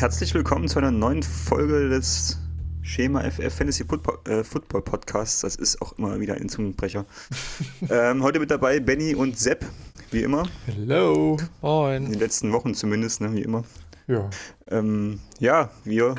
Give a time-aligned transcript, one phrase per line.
[0.00, 2.38] herzlich willkommen zu einer neuen Folge des
[2.80, 5.42] Schema FF Fantasy Football, äh, Football Podcasts.
[5.42, 7.04] Das ist auch immer wieder ein Zungenbrecher.
[7.90, 9.62] ähm, heute mit dabei Benny und Sepp,
[10.10, 10.48] wie immer.
[10.64, 11.36] Hello.
[11.60, 12.06] Moin.
[12.06, 13.62] In den letzten Wochen zumindest, ne, wie immer.
[14.06, 14.30] Ja.
[14.68, 16.14] Ähm, ja, wir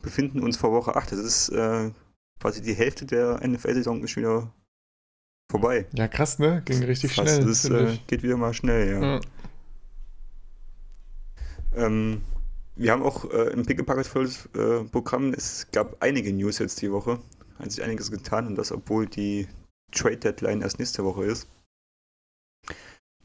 [0.00, 1.10] befinden uns vor Woche 8.
[1.10, 1.90] Das ist äh,
[2.40, 4.54] quasi die Hälfte der NFL-Saison ist wieder
[5.50, 5.86] vorbei.
[5.94, 6.62] Ja, krass, ne?
[6.64, 7.28] Ging richtig Fast.
[7.28, 7.44] schnell.
[7.44, 9.02] Das äh, geht wieder mal schnell, ja.
[9.02, 9.20] ja.
[11.74, 12.22] Ähm,
[12.80, 15.34] wir haben auch äh, im Picklepacket volles äh, Programm.
[15.34, 17.20] Es gab einige News jetzt die Woche.
[17.58, 19.48] Hat sich einiges getan und das, obwohl die
[19.92, 21.46] Trade Deadline erst nächste Woche ist.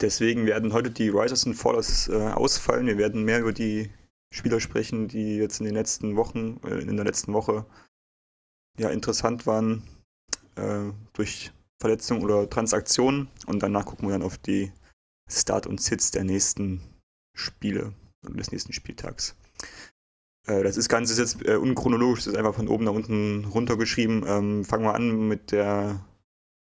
[0.02, 2.86] Deswegen werden heute die Risers und Fallers äh, ausfallen.
[2.86, 3.90] Wir werden mehr über die
[4.34, 7.66] Spieler sprechen, die jetzt in den letzten Wochen, äh, in der letzten Woche
[8.78, 9.84] ja interessant waren
[10.56, 13.30] äh, durch Verletzungen oder Transaktionen.
[13.46, 14.74] Und danach gucken wir dann auf die
[15.32, 16.82] Start und Sits der nächsten
[17.34, 19.38] Spiele des nächsten Spieltags.
[20.48, 23.46] Äh, das ist Ganze ist jetzt äh, unchronologisch, das ist einfach von oben nach unten
[23.46, 24.26] runtergeschrieben.
[24.28, 26.06] Ähm, fangen wir an mit der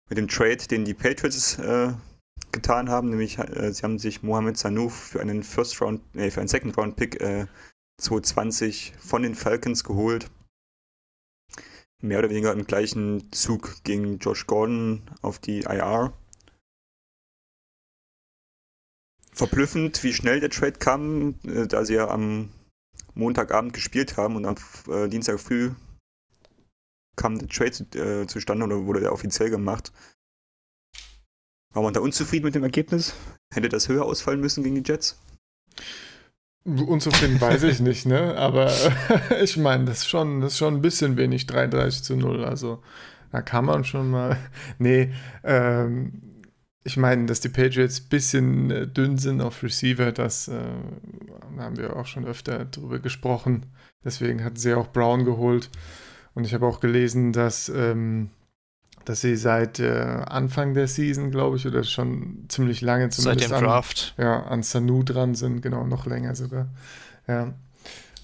[0.10, 1.94] mit dem Trade, den die Patriots äh,
[2.52, 6.42] getan haben, nämlich äh, sie haben sich Mohamed Sanouf für einen First Round, nee, für
[6.42, 7.48] einen Second Round Pick äh,
[8.02, 10.30] 2020 von den Falcons geholt.
[12.02, 16.14] Mehr oder weniger im gleichen Zug ging Josh Gordon auf die IR.
[19.42, 22.50] verblüffend, wie schnell der Trade kam, äh, da sie ja am
[23.22, 24.56] Montagabend gespielt haben und am
[24.90, 25.72] äh, Dienstag früh
[27.16, 29.92] kam der Trade äh, zustande oder wurde der offiziell gemacht.
[31.74, 33.14] War man da unzufrieden mit dem Ergebnis?
[33.54, 35.20] Hätte das höher ausfallen müssen gegen die Jets?
[36.64, 38.36] Unzufrieden weiß ich nicht, ne?
[38.36, 38.72] Aber
[39.42, 42.44] ich meine, das ist schon, das ist schon ein bisschen wenig, 33 zu 0.
[42.44, 42.84] Also
[43.32, 44.38] da kann man schon mal.
[44.80, 46.31] Nee, ähm,
[46.84, 50.60] ich meine, dass die Patriots ein bisschen äh, dünn sind auf Receiver, das äh,
[51.58, 53.68] haben wir auch schon öfter drüber gesprochen.
[54.04, 55.70] Deswegen hatten sie auch Brown geholt.
[56.34, 58.32] Und ich habe auch gelesen, dass, ähm,
[59.06, 63.60] dass sie seit äh, Anfang der Season, glaube ich, oder schon ziemlich lange zumindest seit
[63.60, 64.16] dem an, Draft.
[64.18, 66.70] Ja, an Sanu dran sind, genau, noch länger sogar.
[67.28, 67.54] Ja.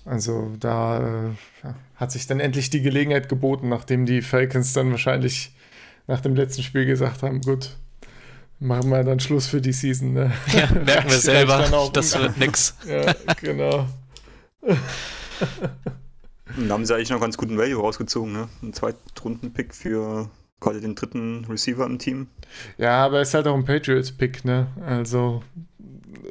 [0.06, 1.30] Also da äh,
[1.64, 5.54] ja, hat sich dann endlich die Gelegenheit geboten, nachdem die Falcons dann wahrscheinlich
[6.08, 7.76] nach dem letzten Spiel gesagt haben, gut,
[8.60, 10.14] machen wir dann Schluss für die Season.
[10.14, 10.32] Ne?
[10.54, 12.76] Ja, merken wir selber, das wird nix.
[12.88, 13.88] Ja, genau.
[14.62, 14.78] da
[16.74, 18.50] haben sie eigentlich noch ganz guten Value rausgezogen, ne?
[18.62, 20.30] Ein Zweitrunden-Pick für
[20.60, 22.28] quasi den dritten Receiver im Team.
[22.78, 24.68] Ja, aber es ist halt auch ein Patriots-Pick, ne?
[24.86, 25.44] Also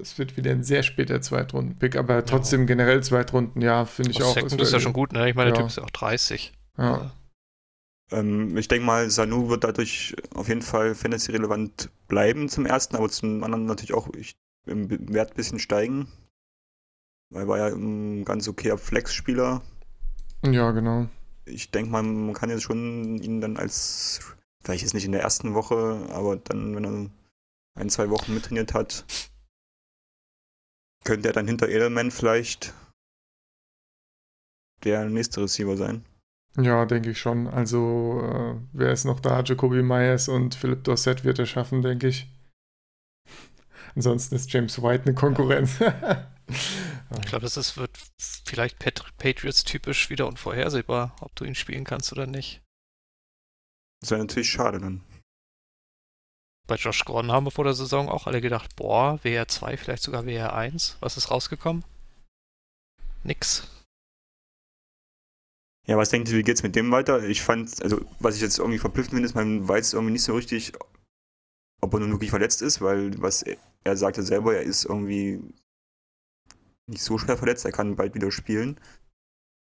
[0.01, 2.67] es wird wieder ein sehr später Zweitrunden-Pick, aber trotzdem ja.
[2.67, 4.35] generell Zweitrunden, ja, finde ich auch.
[4.35, 5.29] Second ist ja schon gut, ne?
[5.29, 6.53] Ich meine, der Typ ist ja auch 30.
[6.79, 7.13] Ja.
[8.11, 13.09] Ähm, ich denke mal, Sanu wird dadurch auf jeden Fall fantasy-relevant bleiben zum ersten, aber
[13.09, 14.37] zum anderen natürlich auch ich,
[14.67, 16.09] im Wert ein bisschen steigen.
[17.31, 19.63] Weil war ja ein ganz okayer Flex-Spieler.
[20.45, 21.09] Ja, genau.
[21.45, 24.21] Ich denke mal, man kann jetzt schon ihn dann als,
[24.63, 27.11] vielleicht ist nicht in der ersten Woche, aber dann, wenn er
[27.75, 29.05] ein, zwei Wochen mittrainiert hat,
[31.05, 32.75] könnte er dann hinter Edelman vielleicht
[34.85, 36.05] der nächste Receiver sein.
[36.57, 37.47] Ja, denke ich schon.
[37.49, 39.43] Also, äh, wer ist noch da?
[39.43, 42.29] Jacoby Myers und Philipp Dorset wird er schaffen, denke ich.
[43.95, 45.81] Ansonsten ist James White eine Konkurrenz.
[46.49, 47.91] ich glaube, das ist, wird
[48.45, 52.63] vielleicht Patriots-typisch wieder unvorhersehbar, ob du ihn spielen kannst oder nicht.
[54.01, 55.03] Das wäre natürlich schade dann.
[56.67, 60.03] Bei Josh Gordon haben wir vor der Saison auch alle gedacht, boah, WR 2, vielleicht
[60.03, 60.97] sogar WR 1.
[61.01, 61.85] Was ist rausgekommen?
[63.23, 63.69] Nix.
[65.87, 67.23] Ja, was denkt ihr, wie geht's mit dem weiter?
[67.23, 70.35] Ich fand, also was ich jetzt irgendwie verblüffend finde, ist, man weiß irgendwie nicht so
[70.35, 70.73] richtig,
[71.81, 75.41] ob er nun wirklich verletzt ist, weil was er, er sagte selber, er ist irgendwie
[76.89, 78.81] nicht so schwer verletzt, er kann bald wieder spielen.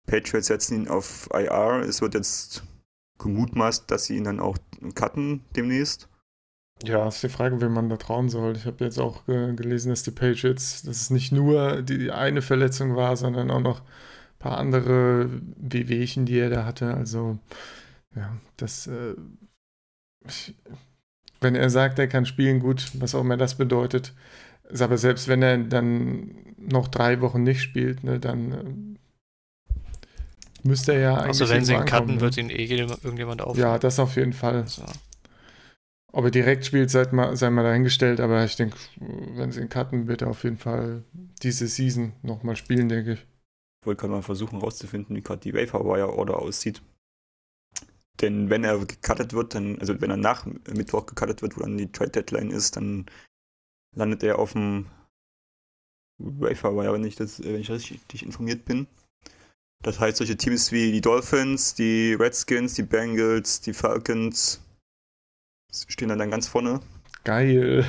[0.06, 2.64] Patriots setzen ihn auf IR, es wird jetzt
[3.18, 4.58] gemutmaßt, dass sie ihn dann auch
[4.94, 6.08] cutten demnächst.
[6.82, 8.56] Ja, ist die Frage, wem man da trauen soll.
[8.56, 12.40] Ich habe jetzt auch äh, gelesen, dass die Patriots, dass es nicht nur die eine
[12.40, 13.82] Verletzung war, sondern auch noch
[14.40, 16.94] paar andere Wehwehchen, die er da hatte.
[16.94, 17.38] Also,
[18.16, 18.88] ja, das.
[18.88, 19.14] Äh,
[20.26, 20.56] ich,
[21.40, 24.12] wenn er sagt, er kann spielen, gut, was auch immer das bedeutet.
[24.78, 29.74] Aber selbst wenn er dann noch drei Wochen nicht spielt, ne, dann äh,
[30.62, 31.40] müsste er ja eigentlich.
[31.40, 32.20] Also, wenn sie ihn cutten, ne?
[32.20, 33.68] wird ihn eh irgendjemand aufnehmen.
[33.68, 34.66] Ja, das auf jeden Fall.
[34.66, 34.84] So.
[36.12, 39.68] Ob er direkt spielt, sei mal, sei mal dahingestellt, aber ich denke, wenn sie ihn
[39.68, 41.04] cutten, wird er auf jeden Fall
[41.42, 43.26] diese Season nochmal spielen, denke ich.
[43.80, 46.82] Ich wollte gerade mal versuchen herauszufinden, wie gerade die Wire-Order aussieht.
[48.20, 51.78] Denn wenn er gecuttet wird, dann, also wenn er nach Mittwoch gecuttet wird, wo dann
[51.78, 53.06] die Trade Deadline ist, dann
[53.96, 54.86] landet er auf dem
[56.18, 58.86] Wafer war ja nicht, das, wenn ich richtig informiert bin.
[59.82, 64.60] Das heißt, solche Teams wie die Dolphins, die Redskins, die Bengals, die Falcons
[65.72, 66.80] stehen dann, dann ganz vorne.
[67.24, 67.86] Geil.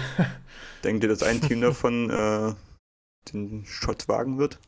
[0.84, 2.54] Denkt ihr, dass ein Team davon äh,
[3.34, 4.60] den Shot wagen wird?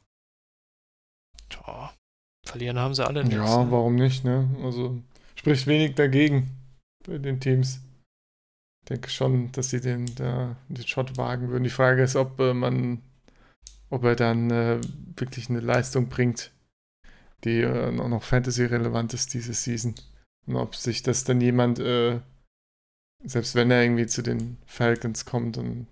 [1.53, 1.93] Tja,
[2.45, 3.33] verlieren haben sie alle nicht.
[3.33, 4.49] Ja, warum nicht, ne?
[4.63, 5.01] Also
[5.35, 6.49] spricht wenig dagegen
[7.05, 7.81] bei den Teams.
[8.81, 11.63] Ich denke schon, dass sie den, der, den Shot wagen würden.
[11.63, 13.01] Die Frage ist, ob äh, man,
[13.89, 14.81] ob er dann äh,
[15.15, 16.51] wirklich eine Leistung bringt,
[17.43, 19.95] die äh, noch Fantasy-relevant ist diese Season.
[20.45, 22.19] Und ob sich das dann jemand, äh,
[23.23, 25.87] selbst wenn er irgendwie zu den Falcons kommt und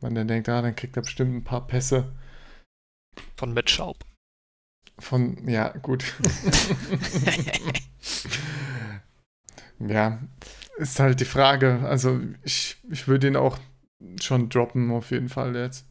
[0.00, 2.12] man dann denkt, ah, dann kriegt er bestimmt ein paar Pässe.
[3.36, 4.04] Von Matt Schaub.
[5.00, 6.04] Von, ja, gut.
[9.78, 10.20] ja,
[10.76, 11.80] ist halt die Frage.
[11.84, 13.58] Also ich, ich würde ihn auch
[14.20, 15.86] schon droppen, auf jeden Fall jetzt.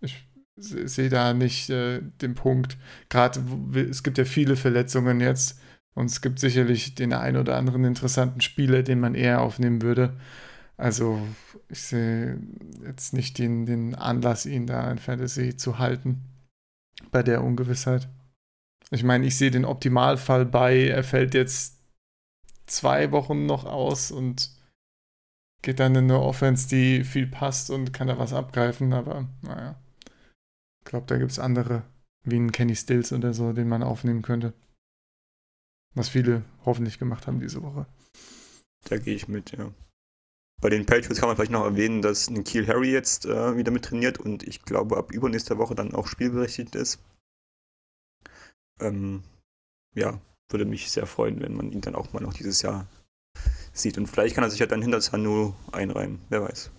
[0.00, 0.26] Ich
[0.56, 2.76] sehe da nicht äh, den Punkt.
[3.08, 3.42] Gerade
[3.90, 5.60] es gibt ja viele Verletzungen jetzt
[5.94, 10.16] und es gibt sicherlich den einen oder anderen interessanten Spieler, den man eher aufnehmen würde.
[10.76, 11.20] Also
[11.68, 12.38] ich sehe
[12.84, 16.22] jetzt nicht den, den Anlass, ihn da in Fantasy zu halten
[17.10, 18.08] bei der Ungewissheit.
[18.90, 21.78] Ich meine, ich sehe den Optimalfall bei, er fällt jetzt
[22.66, 24.50] zwei Wochen noch aus und
[25.62, 29.80] geht dann in eine Offense, die viel passt und kann da was abgreifen, aber naja.
[30.80, 31.84] Ich glaube, da gibt es andere,
[32.24, 34.54] wie ein Kenny Stills oder so, den man aufnehmen könnte.
[35.94, 37.86] Was viele hoffentlich gemacht haben diese Woche.
[38.88, 39.72] Da gehe ich mit, ja.
[40.60, 43.84] Bei den Patriots kann man vielleicht noch erwähnen, dass Kiel Harry jetzt äh, wieder mit
[43.84, 47.00] trainiert und ich glaube ab übernächster Woche dann auch spielberechtigt ist.
[48.80, 49.22] Ähm,
[49.94, 52.86] ja, würde mich sehr freuen, wenn man ihn dann auch mal noch dieses Jahr
[53.72, 53.98] sieht.
[53.98, 56.70] Und vielleicht kann er sich ja dann hinter Sanu einreihen, wer weiß.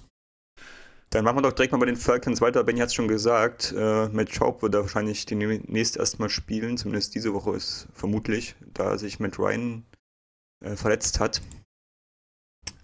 [1.09, 2.63] Dann machen wir doch direkt mal bei den Falcons weiter.
[2.63, 7.15] Benny hat es schon gesagt, äh, Matt Schaub wird da wahrscheinlich demnächst erstmal spielen, zumindest
[7.15, 9.86] diese Woche ist vermutlich, da sich Matt Ryan
[10.63, 11.42] äh, verletzt hat.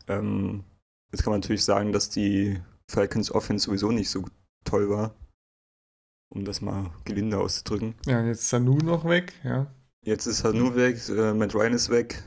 [0.09, 0.65] Ähm,
[1.13, 2.59] jetzt kann man natürlich sagen, dass die
[2.89, 4.25] Falcons Offense sowieso nicht so
[4.65, 5.15] toll war,
[6.29, 7.95] um das mal gelinde auszudrücken.
[8.05, 9.67] Ja, jetzt ist Sanu noch weg, ja.
[10.03, 12.23] Jetzt ist Sanu weg, äh, Matt Ryan ist weg.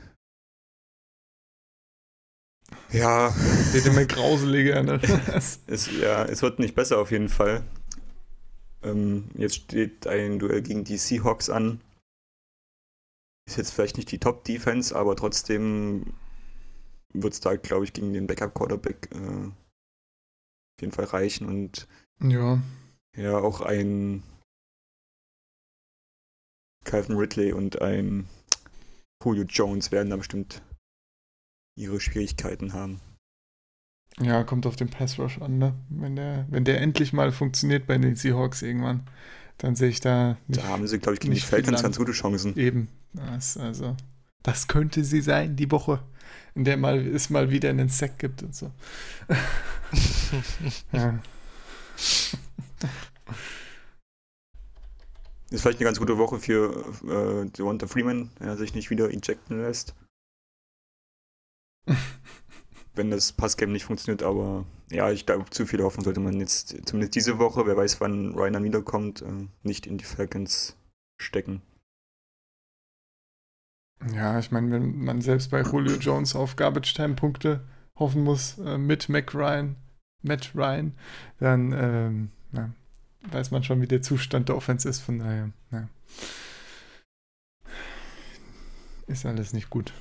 [2.91, 3.33] Ja.
[3.73, 4.99] Wird immer grauseliger, ne?
[5.67, 7.63] es, ja, es wird nicht besser auf jeden Fall.
[8.83, 11.81] Ähm, jetzt steht ein Duell gegen die Seahawks an.
[13.47, 16.13] Ist jetzt vielleicht nicht die Top-Defense, aber trotzdem
[17.13, 21.47] wird es da, glaube ich, gegen den Backup-Quarterback äh, auf jeden Fall reichen.
[21.47, 21.87] Und
[22.21, 22.61] ja,
[23.15, 24.23] ja auch ein
[26.85, 28.27] Calvin Ridley und ein
[29.23, 30.61] Julio Jones werden da bestimmt
[31.77, 32.99] ihre Schwierigkeiten haben.
[34.19, 35.73] Ja, kommt auf den Pass Rush an, ne?
[35.89, 39.07] Wenn der, wenn der endlich mal funktioniert bei den Seahawks irgendwann,
[39.57, 40.37] dann sehe ich da.
[40.47, 42.57] Nicht, da haben sie, glaube ich, gegen die Falcons ganz gute Chancen.
[42.57, 42.89] Eben.
[43.13, 43.95] Das, also,
[44.43, 46.03] das könnte sie sein, die Woche,
[46.55, 48.71] in der mal, es mal wieder einen Sack gibt und so.
[50.91, 51.19] ja.
[55.49, 59.61] Ist vielleicht eine ganz gute Woche für äh, Devonta Freeman, der sich nicht wieder ejecten
[59.61, 59.95] lässt.
[62.95, 66.75] wenn das Passgame nicht funktioniert, aber ja, ich glaube, zu viel Hoffnung sollte man jetzt,
[66.85, 70.75] zumindest diese Woche, wer weiß, wann Ryan wiederkommt, äh, nicht in die Falcons
[71.17, 71.61] stecken.
[74.13, 77.61] Ja, ich meine, wenn man selbst bei Julio Jones auf Garbage Time Punkte
[77.97, 79.75] hoffen muss äh, mit Mac Ryan,
[80.23, 80.93] Matt Ryan,
[81.39, 82.69] dann ähm, ja,
[83.31, 84.99] weiß man schon, wie der Zustand der Offense ist.
[84.99, 85.87] Von daher, ja.
[89.07, 89.93] ist alles nicht gut.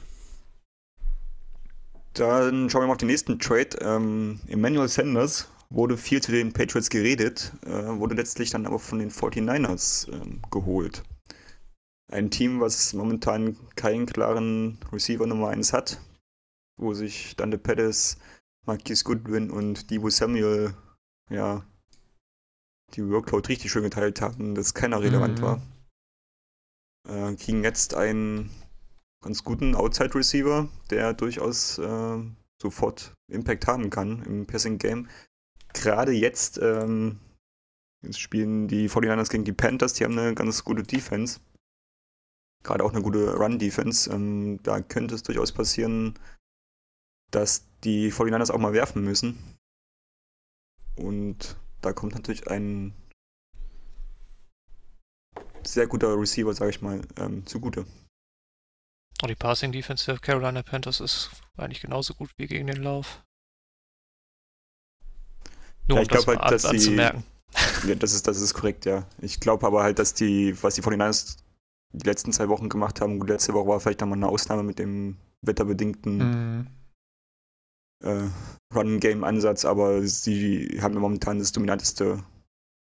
[2.15, 3.79] Dann schauen wir mal auf den nächsten Trade.
[3.81, 8.99] Ähm, Emmanuel Sanders wurde viel zu den Patriots geredet, äh, wurde letztlich dann aber von
[8.99, 11.05] den 49ers äh, geholt.
[12.11, 16.01] Ein Team, was momentan keinen klaren Receiver Nummer 1 hat,
[16.77, 18.19] wo sich Dante Pettis,
[18.67, 20.75] Marquis Goodwin und Debo Samuel
[21.29, 21.65] ja
[22.95, 25.43] die Workload richtig schön geteilt haben, dass keiner relevant mhm.
[25.43, 25.63] war.
[27.09, 28.51] Äh, kriegen jetzt einen
[29.23, 32.19] ganz guten Outside-Receiver, der durchaus äh,
[32.61, 35.09] sofort Impact haben kann im Passing-Game.
[35.73, 37.21] Gerade jetzt, ähm,
[38.03, 41.41] jetzt spielen die 49ers gegen die Panthers, die haben eine ganz gute Defense.
[42.63, 44.11] Gerade auch eine gute Run-Defense.
[44.11, 46.19] Ähm, da könnte es durchaus passieren,
[47.31, 49.57] dass die 49ers auch mal werfen müssen.
[50.97, 52.95] Und da kommt natürlich ein
[55.65, 57.87] sehr guter Receiver, sage ich mal, ähm, zugute.
[59.23, 63.23] Und die Passing Defense der Carolina Panthers ist eigentlich genauso gut wie gegen den Lauf.
[65.89, 66.97] Nur ja, ich um glaube halt, dass sie,
[67.87, 69.07] Ja, das ist, das ist korrekt, ja.
[69.19, 71.39] Ich glaube aber halt, dass die, was die 49ers
[71.93, 74.79] die letzten zwei Wochen gemacht haben, gut, letzte Woche war vielleicht nochmal eine Ausnahme mit
[74.79, 76.80] dem wetterbedingten Mhm.
[78.03, 78.29] Äh,
[78.75, 82.23] Run-Game-Ansatz, aber sie haben ja momentan das dominanteste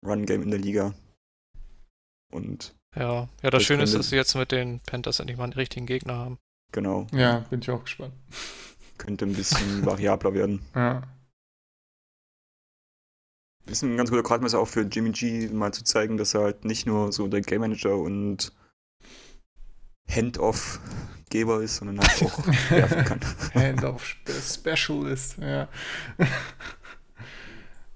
[0.06, 0.94] Run-Game in der Liga.
[2.32, 5.46] Und Ja, ja das Das Schöne ist, dass sie jetzt mit den Panthers endlich mal
[5.46, 6.38] einen richtigen Gegner haben.
[6.72, 8.14] genau, Ja, bin ich auch gespannt.
[8.98, 10.62] könnte ein bisschen variabler werden.
[10.74, 11.04] Ja.
[13.68, 16.66] Ist ein ganz guter Gradmesser auch für Jimmy G, mal zu zeigen, dass er halt
[16.66, 18.54] nicht nur so der Game Manager und
[20.10, 23.20] Hand-Off-Geber ist, sondern halt auch werfen kann.
[23.54, 25.68] Handoff Spe Specialist, ja.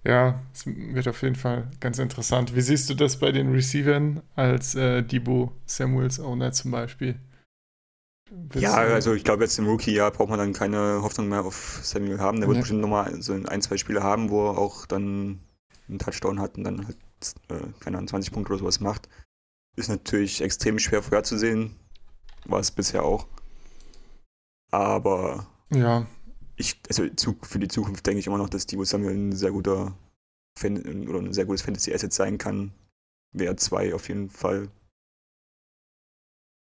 [0.04, 2.56] ja, es wird auf jeden Fall ganz interessant.
[2.56, 7.20] Wie siehst du das bei den Receivern als äh, Debo Samuels Owner zum Beispiel?
[8.32, 11.80] Willst Ja, also ich glaube, jetzt im Rookie-Jahr braucht man dann keine Hoffnung mehr auf
[11.84, 12.40] Samuel haben.
[12.40, 15.40] Der wird bestimmt nochmal so ein, zwei Spiele haben, wo er auch dann
[15.88, 16.98] einen Touchdown hat und dann halt,
[17.50, 19.10] äh, keine Ahnung, 20 Punkte oder sowas macht.
[19.76, 21.76] Ist natürlich extrem schwer vorherzusehen.
[22.50, 23.28] War es bisher auch.
[24.72, 26.06] Aber Ja,
[26.56, 27.06] ich, also
[27.42, 29.98] für die Zukunft denke ich immer noch, dass Divo Samuel ein sehr guter
[30.58, 32.74] Fan oder ein sehr gutes Fantasy-Asset sein kann.
[33.32, 34.70] Wäre zwei auf jeden Fall.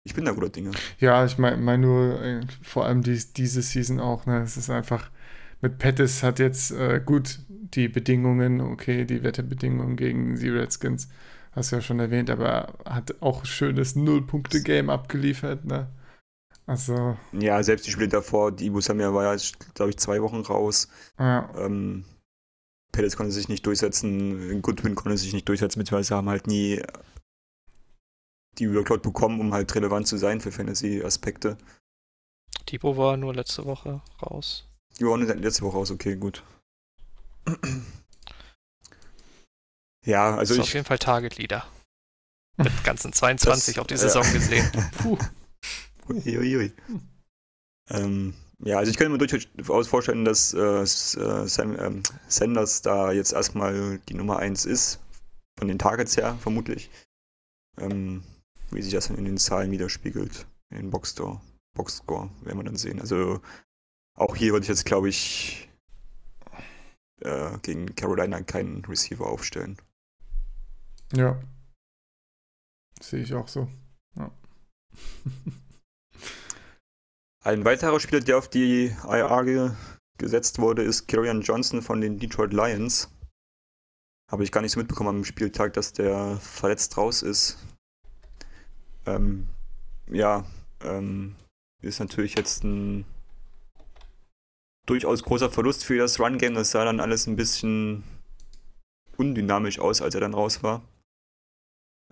[0.04, 0.72] Ich bin da guter Dinge.
[0.98, 4.42] ja, ich meine mein nur äh, vor allem dies, diese Season auch, ne?
[4.42, 5.10] Es ist einfach,
[5.60, 11.08] mit Pettis hat jetzt äh, gut die Bedingungen, okay, die Wetterbedingungen gegen die Redskins,
[11.52, 15.88] hast du ja schon erwähnt, aber hat auch ein schönes Null-Punkte-Game abgeliefert, ne?
[16.66, 19.42] Also, Ja, selbst die Spiele davor, Divo Samuel war ja,
[19.74, 20.88] glaube ich, zwei Wochen raus.
[21.18, 22.04] ja, Ähm,
[22.92, 26.82] Pettis konnte sich nicht durchsetzen, Goodwin konnte sich nicht durchsetzen, beziehungsweise haben halt nie
[28.58, 31.56] die Workload bekommen, um halt relevant zu sein für Fantasy-Aspekte.
[32.70, 34.68] Debo war nur letzte Woche raus.
[34.98, 36.44] Die waren letzte Woche raus, okay, gut.
[40.04, 40.74] Ja, also ist auf ich.
[40.74, 41.66] jeden Fall Target Leader.
[42.56, 44.00] Mit ganzen 22 Das- auf die ja.
[44.00, 44.70] Saison gesehen.
[44.98, 45.16] puh,
[46.08, 46.72] Uiuiui.
[47.90, 53.12] Ähm, ja, also ich könnte mir durchaus vorstellen, dass äh, äh, Sam, ähm, Sanders da
[53.12, 55.00] jetzt erstmal die Nummer 1 ist,
[55.58, 56.90] von den Targets her vermutlich.
[57.78, 58.22] Ähm,
[58.70, 61.40] wie sich das dann in den Zahlen widerspiegelt, in den Boxscore,
[61.74, 63.00] Boxscore, werden wir dann sehen.
[63.00, 63.40] Also
[64.14, 65.68] auch hier würde ich jetzt, glaube ich,
[67.20, 69.76] äh, gegen Carolina keinen Receiver aufstellen.
[71.12, 71.40] Ja.
[73.00, 73.68] Sehe ich auch so.
[74.16, 74.30] Ja.
[77.44, 79.70] Ein weiterer Spieler, der auf die IR ge
[80.18, 83.10] gesetzt wurde, ist Kirian Johnson von den Detroit Lions.
[84.30, 87.58] Habe ich gar nicht so mitbekommen am Spieltag, dass der verletzt raus ist.
[89.04, 89.48] Ähm,
[90.08, 90.46] ja,
[90.82, 91.34] ähm,
[91.80, 93.04] ist natürlich jetzt ein
[94.86, 96.54] durchaus großer Verlust für das Run-Game.
[96.54, 98.04] Das sah dann alles ein bisschen
[99.16, 100.82] undynamisch aus, als er dann raus war.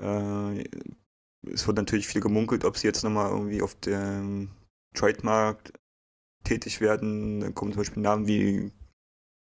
[0.01, 0.65] Äh,
[1.53, 4.51] es wird natürlich viel gemunkelt, ob sie jetzt nochmal irgendwie auf dem
[4.95, 5.73] Trademarkt
[6.45, 7.41] tätig werden.
[7.41, 8.73] Dann kommen zum Beispiel Namen wie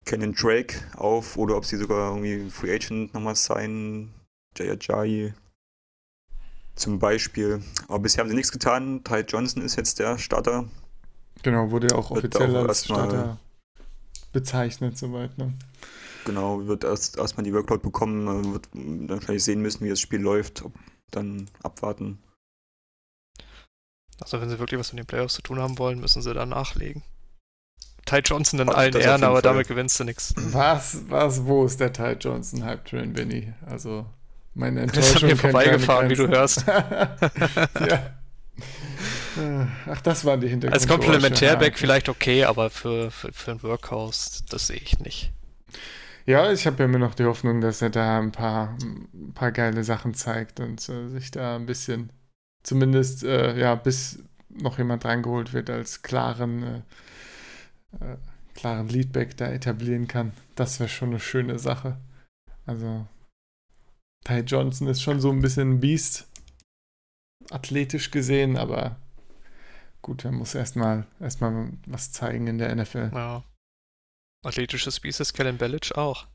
[0.04, 4.12] Kenan Drake auf oder ob sie sogar irgendwie Free Agent nochmal sein.
[4.56, 5.34] Jay Ajayi
[6.74, 7.62] zum Beispiel.
[7.88, 9.02] Aber bisher haben sie nichts getan.
[9.04, 10.68] Ty Johnson ist jetzt der Starter.
[11.42, 13.38] Genau, wurde ja auch offiziell auch als Starter
[14.32, 15.54] bezeichnet, soweit, ne?
[16.26, 20.00] Genau, wird erst erstmal die Workload bekommen, äh, wird dann wahrscheinlich sehen müssen, wie das
[20.00, 20.62] Spiel läuft.
[20.62, 20.72] Ob,
[21.10, 22.18] dann abwarten.
[24.20, 26.44] Also wenn sie wirklich was mit den Playoffs zu tun haben wollen, müssen sie da
[26.46, 27.04] nachlegen.
[28.06, 29.42] Ty Johnson in Das allen Ehren, aber Fall.
[29.42, 30.34] damit gewinnst du nichts.
[30.36, 33.52] Was, was, wo ist der Ty Johnson Hype Train, Benny?
[33.66, 34.06] Also,
[34.54, 36.66] meine Das ist Enttäuschung an mir kennt vorbeigefahren, wie du hörst.
[36.66, 38.16] ja.
[39.86, 40.72] Ach, das waren die Hintergründe.
[40.72, 45.32] Als Komplementärback vielleicht okay, aber für, für, für ein Workhouse, das sehe ich nicht.
[46.26, 49.52] Ja, ich habe ja immer noch die Hoffnung, dass er da ein paar, ein paar
[49.52, 52.10] geile Sachen zeigt und äh, sich da ein bisschen,
[52.64, 56.82] zumindest, äh, ja, bis noch jemand reingeholt wird, als klaren, äh,
[58.00, 58.16] äh,
[58.54, 60.32] klaren Leadback da etablieren kann.
[60.56, 61.96] Das wäre schon eine schöne Sache.
[62.64, 63.06] Also,
[64.24, 66.26] Ty Johnson ist schon so ein bisschen ein Biest,
[67.50, 68.96] athletisch gesehen, aber
[70.02, 73.12] gut, er muss erstmal erstmal was zeigen in der NFL.
[73.14, 73.44] Ja.
[74.46, 76.26] Athletisches Biest ist Kellen Bellic auch.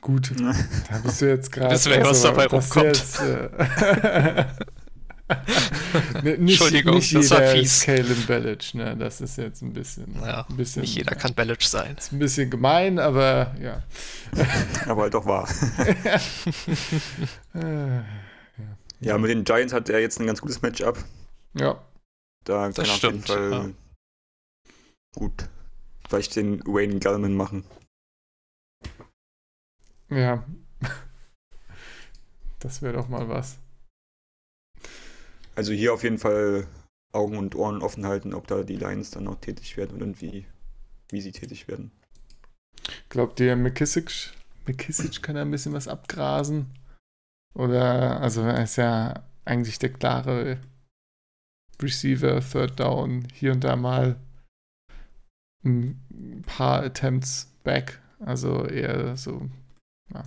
[0.00, 0.32] Gut,
[0.90, 1.68] da bist du jetzt gerade.
[1.74, 2.96] Deswegen, was dabei das rumkommt.
[2.96, 4.46] Jetzt, äh,
[6.24, 7.76] Ne, nicht, Entschuldigung, nicht das war fies.
[7.78, 8.96] ist Kalen Bellic, ne?
[8.96, 10.82] Das ist jetzt ein bisschen, Ja, ein bisschen.
[10.82, 11.96] Nicht jeder kann Bellic sein.
[11.96, 13.82] Ist ein bisschen gemein, aber ja.
[14.88, 15.48] Aber halt doch wahr.
[17.54, 18.00] Äh,
[19.00, 20.98] Ja, mit den Giants hat er jetzt ein ganz gutes Matchup.
[21.54, 21.80] ja,
[22.44, 23.68] Da kann er auf jeden stimmt, Fall ja.
[25.14, 25.48] gut
[26.10, 27.64] vielleicht den Wayne Gallman machen.
[30.10, 30.44] ja.
[32.58, 33.58] Das wäre doch mal was.
[35.54, 36.66] Also hier auf jeden Fall
[37.10, 40.44] Augen und Ohren offen halten, ob da die Lions dann noch tätig werden und wie,
[41.08, 41.90] wie sie tätig werden.
[43.08, 44.12] Glaubt ihr, McKissick,
[44.66, 46.66] McKissick kann da ein bisschen was abgrasen?
[47.54, 50.60] Oder, also er ist ja eigentlich der klare
[51.80, 54.20] Receiver, Third Down, hier und da mal
[55.64, 58.00] ein paar Attempts back.
[58.20, 59.48] Also eher so,
[60.12, 60.22] ja.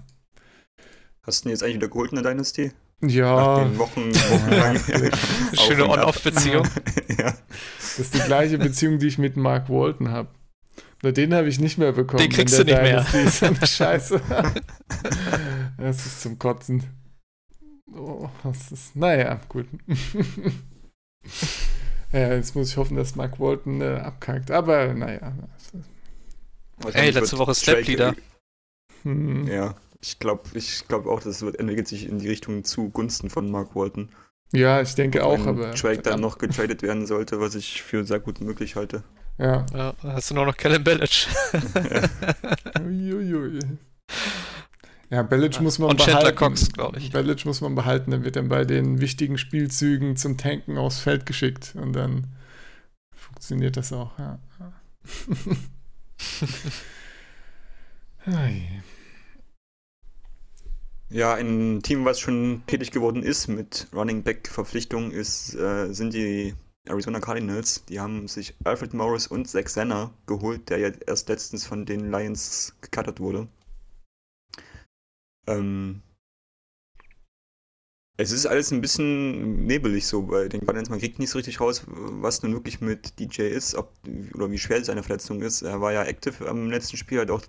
[1.21, 2.71] Hast du ihn jetzt eigentlich wieder geholt in der Dynasty?
[3.01, 3.35] Ja.
[3.35, 4.79] Nach den Wochen, wochenlang
[5.53, 6.67] Schöne On-Off-Beziehung.
[7.17, 7.33] ja.
[7.77, 10.29] Das ist die gleiche Beziehung, die ich mit Mark Walton habe.
[11.01, 12.23] Nur den habe ich nicht mehr bekommen.
[12.23, 13.05] Den kriegst du nicht mehr.
[13.13, 14.21] Ist eine Scheiße.
[15.77, 16.83] das ist zum Kotzen.
[17.93, 19.67] Oh, das ist, naja, gut.
[22.13, 24.51] Ja, jetzt muss ich hoffen, dass Mark Walton äh, abkackt.
[24.51, 25.34] Aber naja.
[26.93, 28.15] Ey, letzte Woche Step-Leader.
[29.03, 29.48] Hm.
[29.48, 33.50] Ja, ich glaube ich glaub auch, das wird, entwickelt sich in die Richtung zugunsten von
[33.50, 34.10] Mark Walton.
[34.51, 35.72] Ja, ich denke auch, aber.
[35.72, 39.03] Drake dann noch getradet werden sollte, was ich für sehr gut möglich halte.
[39.39, 39.65] Ja.
[39.74, 41.27] ja hast du nur noch Kellen Bellic.
[42.79, 43.60] Uiuiui.
[45.10, 46.13] Ja, Bellic muss man Und behalten.
[46.13, 47.12] Chandler Cox, glaube ich.
[47.12, 51.25] Bellic muss man behalten, dann wird dann bei den wichtigen Spielzügen zum Tanken aufs Feld
[51.25, 52.27] geschickt und dann
[53.13, 54.39] funktioniert das auch, ja.
[61.10, 66.13] ja, ein Team, was schon tätig geworden ist mit Running Back Verpflichtung, ist, äh, sind
[66.13, 66.55] die
[66.88, 67.86] Arizona Cardinals.
[67.86, 72.12] Die haben sich Alfred Morris und Zach Senna geholt, der ja erst letztens von den
[72.12, 73.48] Lions gecuttert wurde.
[75.47, 76.01] Ähm,
[78.15, 80.89] es ist alles ein bisschen nebelig so bei den Cardinals.
[80.89, 83.91] Man kriegt nicht so richtig raus, was nun wirklich mit DJ ist, ob,
[84.35, 85.63] oder wie schwer seine Verletzung ist.
[85.63, 87.41] Er war ja active am letzten Spiel, hat auch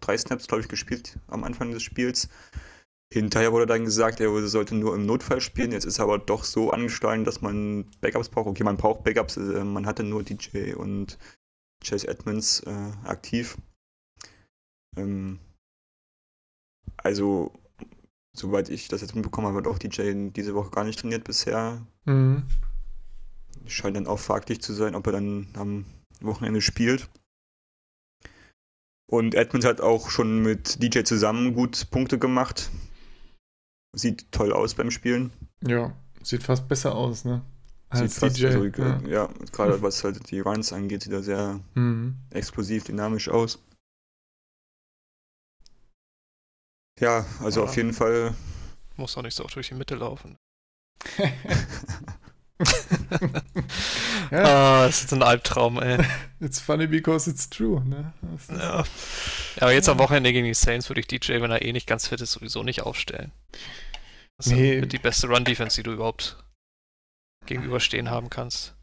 [0.00, 2.28] drei Snaps, glaube ich, gespielt am Anfang des Spiels.
[3.12, 5.72] Hinterher wurde dann gesagt, er sollte nur im Notfall spielen.
[5.72, 8.48] Jetzt ist er aber doch so angeschlagen, dass man Backups braucht.
[8.48, 9.36] Okay, man braucht Backups.
[9.36, 11.18] Äh, man hatte nur DJ und
[11.84, 13.56] Chase Edmonds äh, aktiv.
[14.96, 15.38] Ähm,
[17.06, 17.52] also,
[18.36, 21.86] soweit ich das jetzt mitbekommen habe, hat auch DJ diese Woche gar nicht trainiert bisher.
[22.04, 22.44] Mhm.
[23.66, 25.84] Scheint dann auch fraglich zu sein, ob er dann am
[26.20, 27.08] Wochenende spielt.
[29.08, 32.70] Und Edmonds hat auch schon mit DJ zusammen gut Punkte gemacht.
[33.94, 35.30] Sieht toll aus beim Spielen.
[35.62, 37.42] Ja, sieht fast besser aus, ne?
[37.88, 38.46] Als sieht DJ.
[38.46, 39.00] Fast, also, ja.
[39.08, 39.28] ja.
[39.52, 42.16] gerade was halt die Runs angeht, sieht er sehr mhm.
[42.30, 43.62] explosiv, dynamisch aus.
[47.00, 47.66] Ja, also ja.
[47.66, 48.34] auf jeden Fall.
[48.96, 50.38] Muss auch nicht so durch die Mitte laufen.
[54.30, 54.42] ja.
[54.42, 55.98] Ah, das ist ein Albtraum, ey.
[56.40, 58.14] It's funny because it's true, ne?
[58.50, 58.84] Ja.
[59.60, 62.08] Aber jetzt am Wochenende gegen die Saints würde ich DJ, wenn er eh nicht ganz
[62.08, 63.32] fit ist, sowieso nicht aufstellen.
[64.38, 64.78] Das nee.
[64.78, 66.42] ist die beste Run-Defense, die du überhaupt
[67.44, 68.74] gegenüberstehen haben kannst.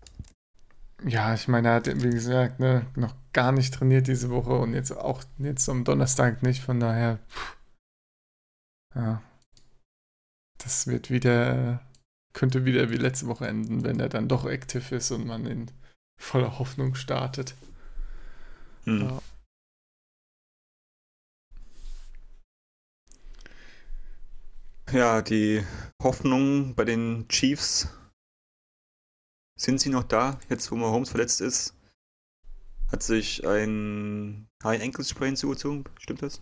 [1.05, 4.73] Ja, ich meine, er hat, wie gesagt, ne, noch gar nicht trainiert diese Woche und
[4.73, 7.19] jetzt auch jetzt am Donnerstag nicht, von daher.
[7.29, 7.57] Pff.
[8.95, 9.21] Ja.
[10.57, 11.81] Das wird wieder,
[12.33, 15.71] könnte wieder wie letzte Woche enden, wenn er dann doch aktiv ist und man in
[16.19, 17.55] voller Hoffnung startet.
[18.85, 19.01] Hm.
[19.01, 19.21] Ja.
[24.91, 25.65] Ja, die
[26.03, 27.87] Hoffnung bei den Chiefs.
[29.59, 31.73] Sind sie noch da, jetzt wo Mahomes verletzt ist?
[32.91, 36.41] Hat sich ein High Ankle Sprain zugezogen, stimmt das?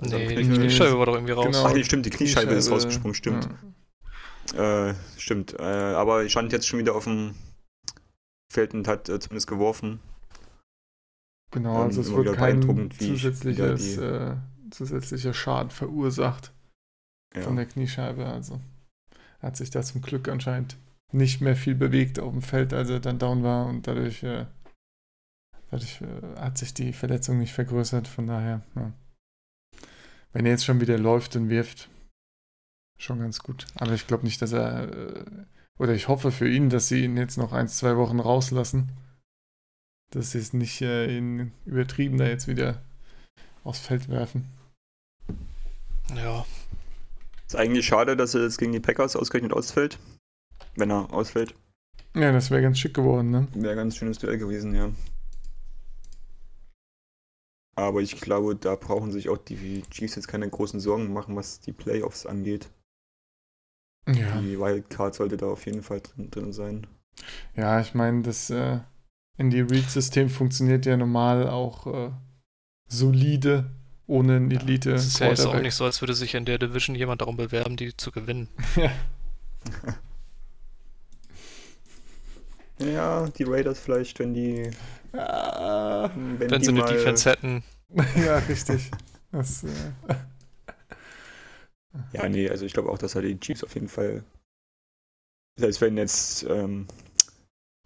[0.00, 1.46] Nee, die Kniescheibe war doch irgendwie raus.
[1.46, 1.64] Genau.
[1.64, 3.48] Ach nee, stimmt, die Kniescheibe, Kniescheibe ist rausgesprungen, stimmt.
[4.54, 4.90] Ja.
[4.90, 7.34] Äh, stimmt, äh, aber ich stand jetzt schon wieder auf dem
[8.50, 10.00] Feld und hat äh, zumindest geworfen.
[11.50, 14.36] Genau, also es wurde kein zusätzliches, äh,
[14.70, 16.52] zusätzlicher Schaden verursacht
[17.34, 17.42] ja.
[17.42, 18.26] von der Kniescheibe.
[18.26, 18.60] Also
[19.40, 20.76] hat sich da zum Glück anscheinend
[21.12, 24.46] nicht mehr viel bewegt auf dem Feld, als er dann down war und dadurch, äh,
[25.70, 28.08] dadurch äh, hat sich die Verletzung nicht vergrößert.
[28.08, 28.92] Von daher, ja.
[30.32, 31.88] Wenn er jetzt schon wieder läuft und wirft,
[32.98, 33.66] schon ganz gut.
[33.76, 35.24] Aber ich glaube nicht, dass er, äh,
[35.78, 38.92] oder ich hoffe für ihn, dass sie ihn jetzt noch ein, zwei Wochen rauslassen.
[40.10, 42.82] Dass sie es nicht äh, ihn übertrieben da jetzt wieder
[43.62, 44.46] aufs Feld werfen.
[46.16, 46.46] Ja,
[47.46, 49.98] ist eigentlich schade, dass er jetzt gegen die Packers ausgerechnet ausfällt.
[50.76, 51.54] Wenn er ausfällt.
[52.14, 53.48] Ja, das wäre ganz schick geworden, ne?
[53.54, 54.90] Wäre ganz schönes Duell gewesen, ja.
[57.78, 61.60] Aber ich glaube, da brauchen sich auch die Chiefs jetzt keine großen Sorgen machen, was
[61.60, 62.70] die Playoffs angeht.
[64.08, 64.40] Ja.
[64.40, 66.88] Die Wildcard sollte da auf jeden Fall drin, drin sein.
[67.54, 68.80] Ja, ich meine, das äh,
[69.36, 72.10] Indie-Read-System funktioniert ja normal auch äh,
[72.88, 73.70] solide
[74.08, 74.94] ohne einen Elite.
[74.94, 77.36] Es ist ja jetzt auch nicht so, als würde sich in der Division jemand darum
[77.36, 78.48] bewerben, die zu gewinnen.
[78.76, 78.90] Ja.
[82.86, 84.70] ja, die Raiders vielleicht, wenn die.
[85.12, 87.64] Ah, wenn, wenn die sie eine Defense hätten.
[88.16, 88.90] ja, richtig.
[89.32, 89.68] Das, äh...
[92.12, 94.22] Ja, nee, also ich glaube auch, dass er die Chiefs auf jeden Fall.
[95.58, 96.86] Selbst wenn jetzt ähm,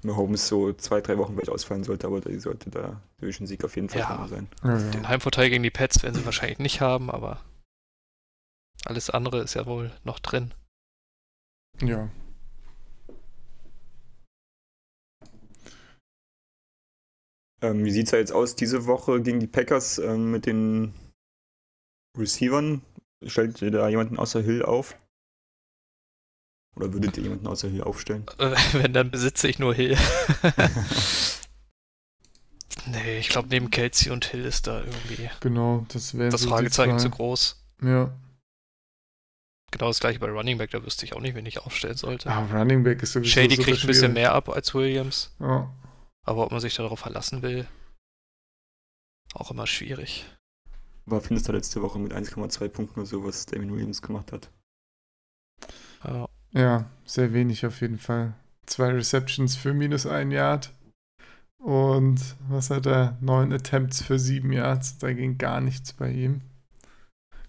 [0.03, 3.89] Mahomes so zwei, drei Wochen vielleicht ausfallen sollte, aber die sollte da Division-Sieg auf jeden
[3.89, 4.49] Fall ja, sein.
[4.63, 4.91] Ja, ja.
[4.91, 7.43] Den Heimvorteil gegen die Pets werden sie wahrscheinlich nicht haben, aber
[8.85, 10.53] alles andere ist ja wohl noch drin.
[11.81, 12.09] Ja.
[17.63, 20.93] Ähm, wie sieht es ja jetzt aus diese Woche gegen die Packers ähm, mit den
[22.19, 22.83] Receivern?
[23.25, 24.97] Stellt ihr da jemanden außer Hill auf?
[26.75, 28.27] Oder würdet ihr jemanden außer Hill aufstellen?
[28.39, 29.97] Äh, wenn, dann besitze ich nur Hill.
[32.87, 35.31] nee, ich glaube, neben Kelsey und Hill ist da irgendwie.
[35.41, 36.31] Genau, das wäre.
[36.31, 37.63] Das so Fragezeichen zu groß.
[37.83, 38.13] Ja.
[39.71, 42.29] Genau das gleiche bei Running Back, da wüsste ich auch nicht, wen ich aufstellen sollte.
[42.29, 45.31] Ah, Running Back ist sowieso Shady kriegt ein bisschen mehr ab als Williams.
[45.41, 45.73] Ja.
[46.25, 47.67] Aber ob man sich darauf verlassen will,
[49.35, 50.27] auch immer schwierig.
[51.07, 54.51] War findest du letzte Woche mit 1,2 Punkten oder so, was Damien Williams gemacht hat.
[56.05, 56.29] Ja.
[56.53, 58.35] Ja, sehr wenig auf jeden Fall.
[58.67, 60.73] Zwei Receptions für minus ein Yard.
[61.59, 63.17] Und was hat er?
[63.21, 64.99] Neun Attempts für sieben Yards.
[64.99, 66.43] Da ging gar nichts bei ihm.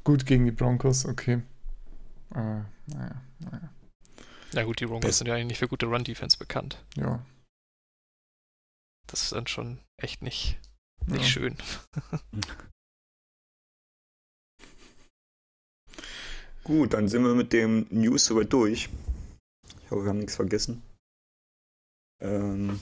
[0.03, 1.41] Gut gegen die Broncos, okay.
[2.29, 3.69] Aber, naja, naja.
[4.53, 6.83] Ja gut, die Broncos sind ja eigentlich nicht für gute Run-Defense bekannt.
[6.95, 7.25] Ja.
[9.07, 10.59] Das ist dann schon echt nicht,
[11.05, 11.27] nicht ja.
[11.27, 11.57] schön.
[16.63, 18.87] Gut, dann sind wir mit dem News soweit durch.
[19.83, 20.81] Ich hoffe, wir haben nichts vergessen.
[22.21, 22.79] Ähm,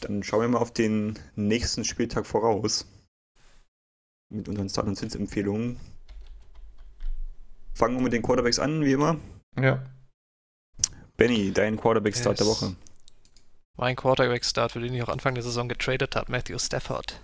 [0.00, 2.86] dann schauen wir mal auf den nächsten Spieltag voraus.
[4.30, 5.78] Mit unseren Start- und Sitzempfehlungen.
[7.72, 9.16] Fangen wir mit den Quarterbacks an, wie immer.
[9.56, 9.84] Ja.
[11.16, 12.46] Benny, dein Quarterback-Start yes.
[12.46, 12.76] der Woche.
[13.80, 17.18] Mein Quarterback-Start, für den ich auch Anfang der Saison getradet habe, Matthew Stafford.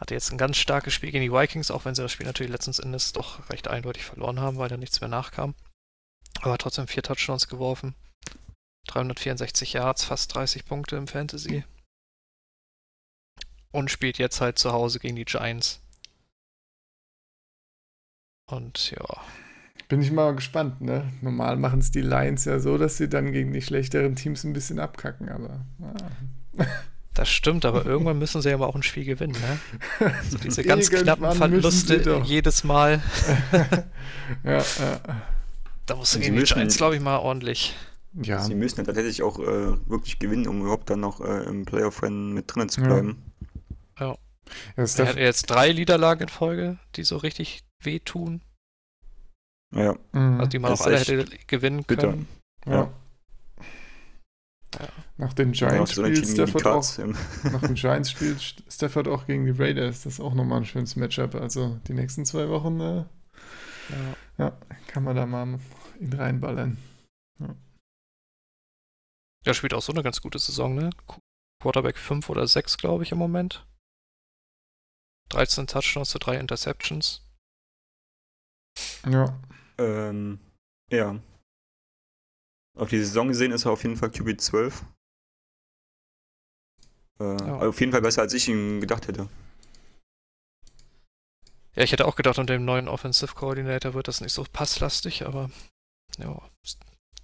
[0.00, 2.50] Hatte jetzt ein ganz starkes Spiel gegen die Vikings, auch wenn sie das Spiel natürlich
[2.50, 5.54] letztens Endes doch recht eindeutig verloren haben, weil da nichts mehr nachkam.
[6.40, 7.94] Aber trotzdem vier Touchdowns geworfen.
[8.86, 11.62] 364 Yards, fast 30 Punkte im Fantasy.
[13.70, 15.82] Und spielt jetzt halt zu Hause gegen die Giants.
[18.46, 19.22] Und ja.
[19.88, 21.10] Bin ich mal gespannt, ne?
[21.22, 24.52] Normal machen es die Lions ja so, dass sie dann gegen die schlechteren Teams ein
[24.52, 25.64] bisschen abkacken, aber.
[25.82, 26.64] Ah.
[27.14, 30.12] Das stimmt, aber irgendwann müssen sie aber auch ein Spiel gewinnen, ne?
[30.30, 33.02] So diese ganz knappen Verluste jedes Mal.
[34.44, 35.00] ja, ja.
[35.86, 37.74] Da musst du gegen die Giants, glaube ich, mal ordentlich.
[38.12, 38.38] Ja.
[38.38, 42.34] Sie müssen ja tatsächlich auch äh, wirklich gewinnen, um überhaupt dann noch äh, im Playoff-Rennen
[42.34, 43.32] mit drinnen zu bleiben.
[43.98, 44.16] Ja.
[44.76, 44.84] ja.
[44.84, 48.42] er hat jetzt drei Niederlagen in Folge, die so richtig wehtun.
[49.74, 49.96] Ja.
[50.12, 52.26] Also die man auch alle hätte gewinnen können.
[52.66, 52.72] Bitter.
[52.72, 52.92] Ja.
[54.74, 54.88] Ja.
[55.16, 56.98] Nach den Giants ja, spielt Stafford auch,
[57.44, 60.02] nach den Giants spielt Stafford auch gegen die Raiders.
[60.02, 61.34] Das ist auch nochmal ein schönes Matchup.
[61.34, 63.04] Also die nächsten zwei Wochen, äh,
[63.88, 64.14] ja.
[64.38, 64.58] ja.
[64.86, 65.58] kann man da mal
[65.98, 66.78] ihn reinballern.
[67.40, 67.54] Ja.
[69.46, 70.90] Der spielt auch so eine ganz gute Saison, ne?
[71.60, 73.66] Quarterback 5 oder 6, glaube ich, im Moment.
[75.30, 77.22] 13 Touchdowns zu 3 Interceptions.
[79.08, 79.40] Ja.
[79.78, 80.38] Ähm,
[80.90, 81.18] ja.
[82.76, 84.84] Auf die Saison gesehen ist er auf jeden Fall QB 12.
[87.20, 87.68] Äh, oh.
[87.68, 89.28] Auf jeden Fall besser, als ich ihm gedacht hätte.
[91.74, 95.26] Ja, ich hätte auch gedacht, unter dem neuen Offensive Coordinator wird das nicht so passlastig,
[95.26, 95.50] aber
[96.18, 96.40] ja,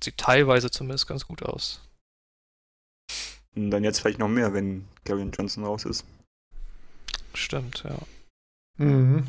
[0.03, 1.81] sieht teilweise zumindest ganz gut aus.
[3.57, 6.05] Und dann jetzt vielleicht noch mehr, wenn Gary Johnson raus ist.
[7.35, 7.99] Stimmt, ja.
[8.77, 9.27] Mhm.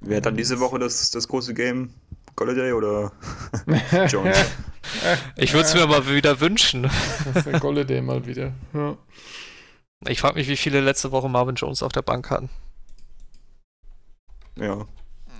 [0.00, 1.94] Wer hat dann diese Woche das, das große Game?
[2.36, 3.12] Golladay oder
[4.08, 4.38] Jones?
[5.36, 6.84] ich würde es mir mal wieder wünschen.
[6.84, 8.52] Das ist der Golladay mal wieder.
[8.72, 8.96] Ja.
[10.06, 12.48] Ich frage mich, wie viele letzte Woche Marvin Jones auf der Bank hatten.
[14.56, 14.86] Ja.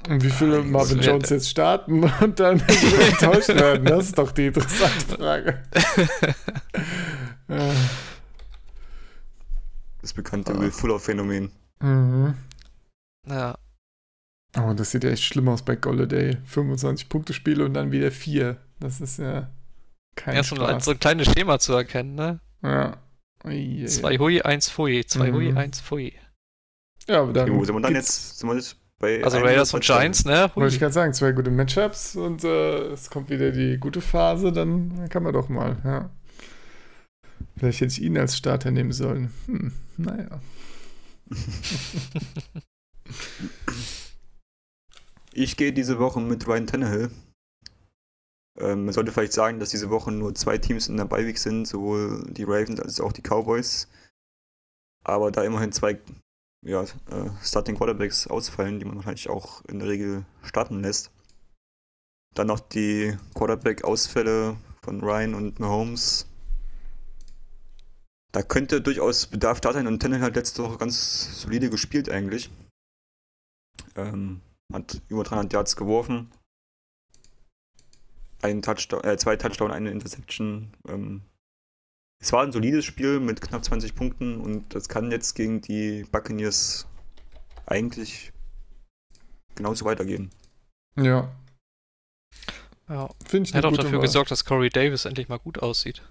[0.09, 2.61] Und wie viele Marvin Jones jetzt starten und dann
[3.11, 3.85] enttäuscht werden?
[3.85, 5.63] Das ist doch die interessante Frage.
[10.03, 10.61] Das bekannte ah.
[10.61, 11.53] Will Fuller-Phänomen.
[11.81, 12.35] Mhm.
[13.29, 13.57] Ja.
[14.61, 16.39] Oh, das sieht ja echt schlimm aus bei Golladay.
[16.45, 18.57] 25 Punkte Spiele und dann wieder 4.
[18.81, 19.51] Das ist ja
[20.17, 22.41] kein Ja, so, ein, so ein kleines Schema zu erkennen, ne?
[22.63, 22.97] Ja.
[23.45, 25.05] Ui, zwei Hui, eins Pfui.
[25.07, 25.35] Zwei mhm.
[25.35, 26.13] Hui, eins Pfui.
[27.09, 27.49] Ja, aber dann.
[27.49, 28.39] Okay, wo sind wir dann jetzt?
[28.39, 30.51] Sind wir jetzt bei also Raiders und Giants, ne?
[30.55, 30.63] Hui.
[30.63, 34.53] Wollte ich gerade sagen, zwei gute Matchups und äh, es kommt wieder die gute Phase,
[34.53, 36.11] dann kann man doch mal, ja.
[37.57, 39.33] Vielleicht hätte ich ihn als Starter nehmen sollen.
[39.47, 40.41] Hm, naja.
[45.41, 47.13] Ich gehe diese Woche mit Ryan Tannehill.
[48.59, 51.65] Ähm, man sollte vielleicht sagen, dass diese Woche nur zwei Teams in der Beiweg sind,
[51.65, 53.87] sowohl die Ravens als auch die Cowboys.
[55.05, 56.01] Aber da immerhin zwei
[56.67, 61.13] ja, äh, Starting Quarterbacks ausfallen, die man wahrscheinlich auch in der Regel starten lässt.
[62.35, 66.27] Dann noch die Quarterback-Ausfälle von Ryan und Mahomes.
[68.33, 72.51] Da könnte durchaus Bedarf da sein und Tannehill hat letzte Woche ganz solide gespielt eigentlich.
[73.95, 74.41] Ähm,
[74.73, 76.31] hat über 300 Yards geworfen.
[78.43, 80.73] Ein Touchdown, äh, zwei Touchdown, eine Interception.
[80.87, 81.23] Ähm,
[82.21, 86.05] es war ein solides Spiel mit knapp 20 Punkten und das kann jetzt gegen die
[86.11, 86.87] Buccaneers
[87.67, 88.33] eigentlich
[89.55, 90.31] genauso weitergehen.
[90.97, 91.33] Ja.
[92.89, 93.11] Ja.
[93.25, 94.01] Finde ich Er hat auch dafür Wahl.
[94.07, 96.03] gesorgt, dass Corey Davis endlich mal gut aussieht.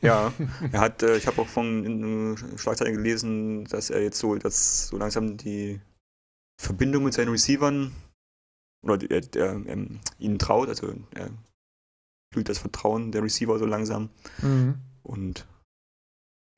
[0.00, 0.32] Ja,
[0.72, 4.88] er hat, äh, ich habe auch von in Schlagzeilen gelesen, dass er jetzt so, dass
[4.88, 5.80] so langsam die
[6.62, 7.92] Verbindung mit seinen Receivern
[8.84, 11.30] oder der, der ähm, ihnen traut, also er
[12.32, 14.10] fühlt das Vertrauen der Receiver so langsam.
[14.40, 14.76] Mhm.
[15.02, 15.46] Und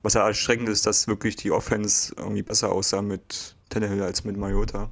[0.01, 4.37] was ja erschreckend ist, dass wirklich die Offense irgendwie besser aussah mit Tannehill als mit
[4.37, 4.89] Mariota.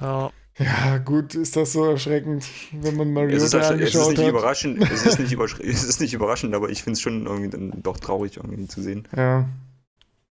[0.00, 0.32] Ja.
[0.56, 4.20] Ja, gut, ist das so erschreckend, wenn man Mariota es ist, angeschaut es ist nicht
[4.20, 4.28] hat.
[4.28, 7.82] Überraschend, es, ist nicht es ist nicht überraschend, aber ich finde es schon irgendwie dann
[7.82, 9.08] doch traurig irgendwie zu sehen.
[9.16, 9.48] Ja,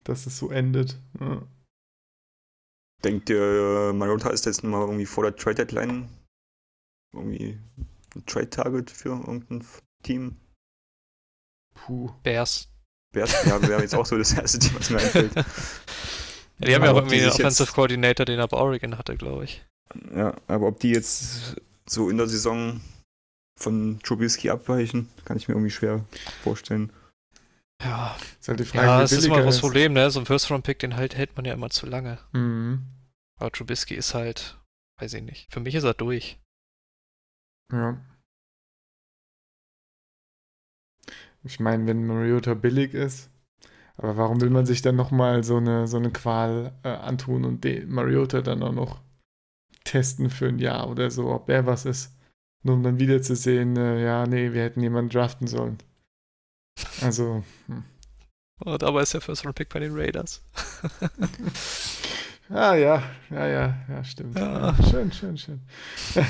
[0.05, 0.97] dass es so endet.
[1.19, 1.41] Ja.
[3.03, 6.09] Denkt ihr, Mariota ist jetzt mal irgendwie vor der Trade-Deadline
[7.13, 7.57] irgendwie
[8.15, 9.65] ein Trade-Target für irgendein
[10.03, 10.37] Team?
[11.75, 12.11] Puh.
[12.23, 12.69] Bears.
[13.13, 15.35] Bears, ja, wäre jetzt auch so das erste Team, was mir einfällt.
[15.35, 15.43] Ja,
[16.59, 19.65] die haben ja auch irgendwie einen Offensive Coordinator, den aber Oregon hatte, glaube ich.
[20.13, 21.55] Ja, aber ob die jetzt
[21.85, 22.81] so in der Saison
[23.59, 26.03] von Trubisky abweichen, kann ich mir irgendwie schwer
[26.43, 26.91] vorstellen.
[27.83, 30.09] Ja, ist halt die Frage, ja, das ist immer das Problem, ne?
[30.09, 32.19] So ein First-Round-Pick, den halt hält man ja immer zu lange.
[32.31, 32.85] Mhm.
[33.39, 34.59] Aber Trubisky ist halt,
[34.99, 35.53] weiß ich nicht.
[35.53, 36.39] Für mich ist er durch.
[37.71, 37.99] Ja.
[41.43, 43.29] Ich meine, wenn Mariota billig ist,
[43.97, 47.65] aber warum will man sich dann nochmal so eine, so eine Qual äh, antun und
[47.87, 49.01] Mariota dann auch noch
[49.83, 52.17] testen für ein Jahr oder so, ob er was ist?
[52.63, 55.77] Nur um dann wieder zu sehen, äh, ja, nee, wir hätten jemanden draften sollen.
[57.01, 57.43] Also.
[57.67, 57.83] Hm.
[58.59, 60.41] Und aber ist der First Round Pick bei den Raiders.
[62.49, 64.37] ah ja, ja, ja, ja, stimmt.
[64.39, 64.75] Ja.
[64.89, 65.61] Schön, schön, schön.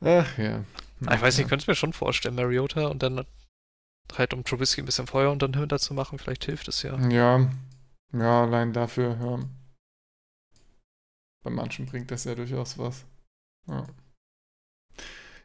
[0.00, 0.64] Ach ja.
[1.00, 3.26] Ich weiß nicht, ich könnte es mir schon vorstellen, Mariota und dann
[4.16, 6.96] halt um Trubisky ein bisschen Feuer und dann hinter zu machen, vielleicht hilft es ja.
[7.08, 7.50] Ja,
[8.12, 9.40] ja, allein dafür, ja.
[11.42, 13.04] Bei manchen bringt das ja durchaus was.
[13.66, 13.86] Ja.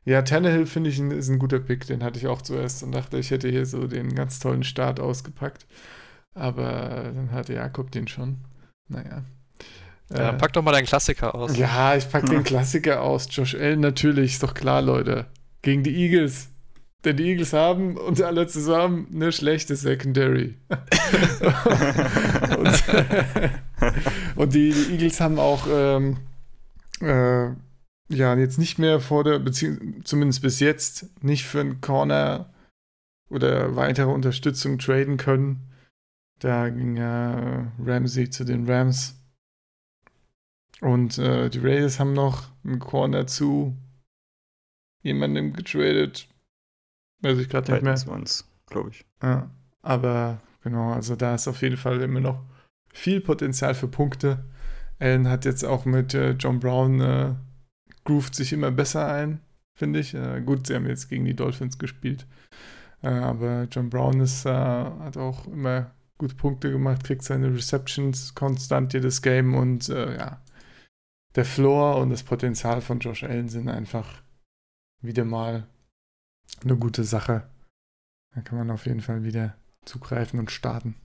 [0.06, 1.86] Ja, Tannehill finde ich ist ein guter Pick.
[1.88, 5.00] Den hatte ich auch zuerst und dachte, ich hätte hier so den ganz tollen Start
[5.00, 5.68] ausgepackt.
[6.34, 8.38] Aber dann hatte Jakob den schon.
[8.88, 9.24] Naja.
[10.12, 11.56] Ja, äh, pack doch mal deinen Klassiker aus.
[11.58, 13.28] Ja, ich pack den Klassiker aus.
[13.30, 15.28] Josh Allen natürlich, ist doch klar, Leute.
[15.62, 16.50] Gegen die Eagles.
[17.06, 20.58] Denn die Eagles haben und alle zusammen eine schlechte Secondary.
[22.58, 22.84] und,
[24.36, 26.18] und die, die, Eagles haben auch ähm,
[27.00, 27.52] äh,
[28.10, 32.54] ja jetzt nicht mehr vor der, beziehungsweise zumindest bis jetzt, nicht für einen Corner
[33.30, 35.70] oder weitere Unterstützung traden können.
[36.40, 39.16] Da ging ja äh, Ramsey zu den Rams.
[40.82, 43.78] Und äh, die Raiders haben noch einen Corner zu
[45.02, 46.28] jemandem getradet.
[47.22, 47.98] Weiß ich gerade nicht mehr.
[48.08, 49.06] Ones, glaube ich.
[49.22, 49.50] Ja,
[49.82, 52.42] aber genau, also da ist auf jeden Fall immer noch
[52.94, 54.46] viel Potenzial für Punkte.
[55.00, 57.36] Allen hat jetzt auch mit äh, John Brown äh,
[58.10, 59.40] groovt sich immer besser ein,
[59.78, 60.16] finde ich.
[60.16, 62.26] Äh, gut, sie haben jetzt gegen die Dolphins gespielt.
[63.04, 68.34] Äh, aber John Brown ist, äh, hat auch immer gute Punkte gemacht, kriegt seine Receptions
[68.34, 70.42] konstant jedes Game und äh, ja,
[71.36, 74.24] der Floor und das Potenzial von Josh Allen sind einfach
[75.04, 75.68] wieder mal
[76.64, 77.48] eine gute Sache.
[78.34, 80.96] Da kann man auf jeden Fall wieder zugreifen und starten.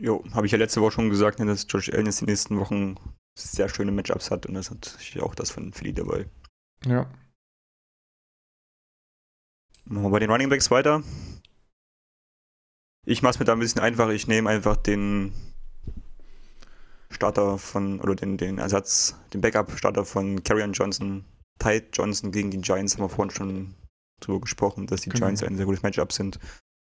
[0.00, 2.58] Jo, habe ich ja letzte Woche schon gesagt, ne, dass Josh Allen jetzt die nächsten
[2.58, 2.96] Wochen
[3.38, 6.28] sehr schöne Matchups hat und das hat auch das von Philly dabei.
[6.84, 7.10] Ja.
[9.84, 11.02] Machen wir bei den Running Backs weiter.
[13.04, 14.10] Ich mache es mir da ein bisschen einfach.
[14.10, 15.32] Ich nehme einfach den
[17.10, 21.24] Starter von, oder den, den Ersatz, den Backup-Starter von Carrion Johnson,
[21.58, 23.74] Tide Johnson gegen die Giants, haben wir vorhin schon
[24.20, 25.26] drüber gesprochen, dass die genau.
[25.26, 26.38] Giants ein sehr gutes Matchup sind.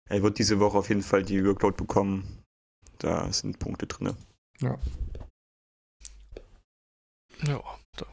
[0.10, 2.44] Er wird diese Woche auf jeden Fall die Workload bekommen.
[3.00, 4.16] Da sind Punkte drin.
[4.60, 4.78] Ja.
[7.46, 7.62] Ja,
[7.96, 8.06] da.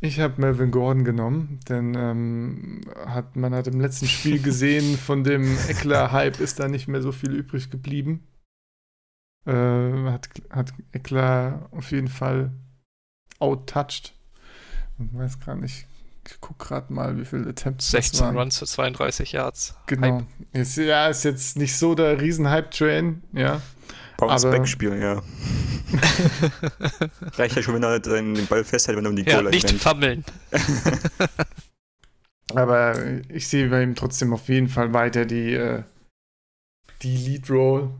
[0.00, 5.24] Ich habe Melvin Gordon genommen, denn ähm, hat, man hat im letzten Spiel gesehen, von
[5.24, 8.26] dem Eckler-Hype ist da nicht mehr so viel übrig geblieben.
[9.46, 9.52] Äh,
[10.10, 12.52] hat, hat Eckler auf jeden Fall
[13.38, 14.12] outtouched.
[14.98, 15.86] Ich weiß gar nicht,
[16.26, 19.76] ich gucke gerade mal, wie viele Attempts 16 Runs für 32 Yards.
[19.86, 20.22] Genau.
[20.52, 23.60] Ist, ja, ist jetzt nicht so der Riesen-Hype-Train, ja.
[24.18, 25.22] Bounce-Back-Spiel, ja.
[27.36, 29.68] Reicht ja schon, wenn er den Ball festhält, wenn er um die ja, Goal nicht
[29.68, 29.80] rennt.
[29.80, 30.24] fammeln.
[32.54, 32.94] Aber
[33.28, 35.82] ich sehe bei ihm trotzdem auf jeden Fall weiter die, äh,
[37.02, 37.90] die Lead-Roll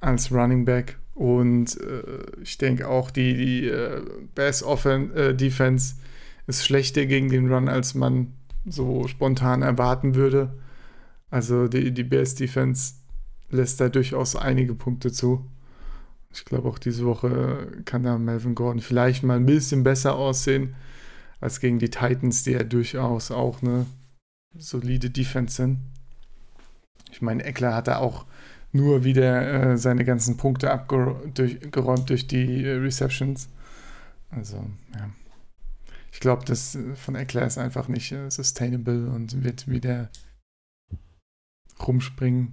[0.00, 0.98] als Running Back.
[1.14, 4.02] Und äh, ich denke auch, die, die äh,
[4.34, 5.96] Bass Offen äh, Defense
[6.46, 10.52] ist schlechter gegen den Run, als man so spontan erwarten würde.
[11.30, 12.94] Also die, die Bears Defense
[13.50, 15.44] lässt da durchaus einige Punkte zu.
[16.32, 20.74] Ich glaube, auch diese Woche kann da Melvin Gordon vielleicht mal ein bisschen besser aussehen
[21.40, 23.86] als gegen die Titans, die ja durchaus auch eine
[24.56, 25.78] solide Defense sind.
[27.10, 28.26] Ich meine, Eckler hat da auch
[28.72, 33.48] nur wieder äh, seine ganzen Punkte abgeräumt durch, die äh, Receptions.
[34.30, 34.56] Also,
[34.94, 35.10] ja.
[36.12, 40.10] Ich glaube, das äh, von Eckler ist einfach nicht äh, sustainable und wird wieder
[41.80, 42.52] rumspringen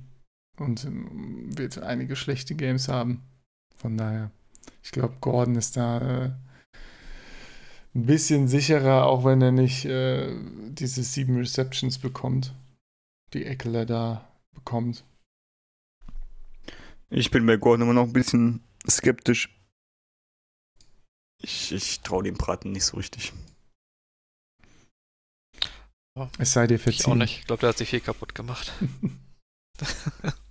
[0.57, 3.21] und ähm, wird einige schlechte Games haben.
[3.75, 4.31] Von daher,
[4.83, 6.31] ich glaube, Gordon ist da äh,
[7.93, 10.35] ein bisschen sicherer, auch wenn er nicht äh,
[10.69, 12.53] diese sieben Receptions bekommt,
[13.33, 15.03] die Eckler da bekommt.
[17.09, 19.49] Ich bin bei Gordon immer noch ein bisschen skeptisch.
[21.41, 23.33] Ich, ich traue dem Braten nicht so richtig.
[26.37, 27.01] Es sei dir verziehen.
[27.01, 27.39] Ich auch nicht.
[27.39, 28.71] Ich glaube, der hat sich viel kaputt gemacht.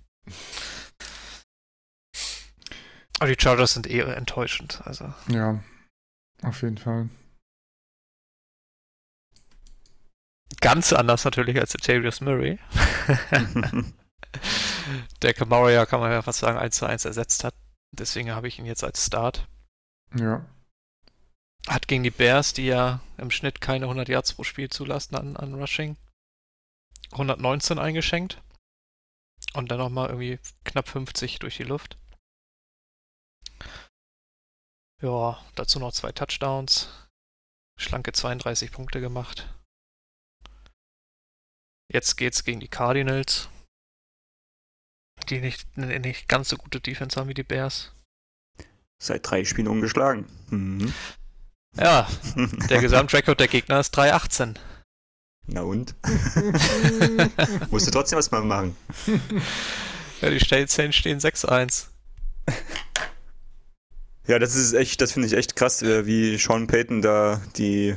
[3.19, 4.81] Aber die Chargers sind eher enttäuschend.
[4.85, 5.13] Also.
[5.29, 5.63] Ja,
[6.43, 7.09] auf jeden Fall.
[10.61, 12.59] Ganz anders natürlich als der Jarius Murray.
[15.21, 17.53] der Kamara ja, kann man ja fast sagen, 1 zu 1 ersetzt hat.
[17.91, 19.47] Deswegen habe ich ihn jetzt als Start.
[20.17, 20.45] Ja.
[21.67, 25.37] Hat gegen die Bears, die ja im Schnitt keine 100 Yards pro Spiel zulassen an,
[25.37, 25.97] an Rushing,
[27.11, 28.41] 119 eingeschenkt.
[29.55, 31.97] Und dann nochmal irgendwie knapp 50 durch die Luft.
[35.01, 36.89] Ja, dazu noch zwei Touchdowns.
[37.79, 39.53] Schlanke 32 Punkte gemacht.
[41.91, 43.49] Jetzt geht's gegen die Cardinals,
[45.29, 47.93] die nicht, nicht ganz so gute Defense haben wie die Bears.
[49.01, 50.25] Seit drei Spielen ungeschlagen.
[50.49, 50.93] Mhm.
[51.75, 52.09] Ja,
[52.69, 54.57] der Gesamtrekord der Gegner ist 3-18.
[55.47, 55.95] Na und?
[57.71, 58.75] Musst du trotzdem was mal machen.
[60.21, 61.87] Ja, die Saints stehen 6-1.
[64.27, 67.95] Ja, das ist echt, das finde ich echt krass, äh, wie Sean Payton da die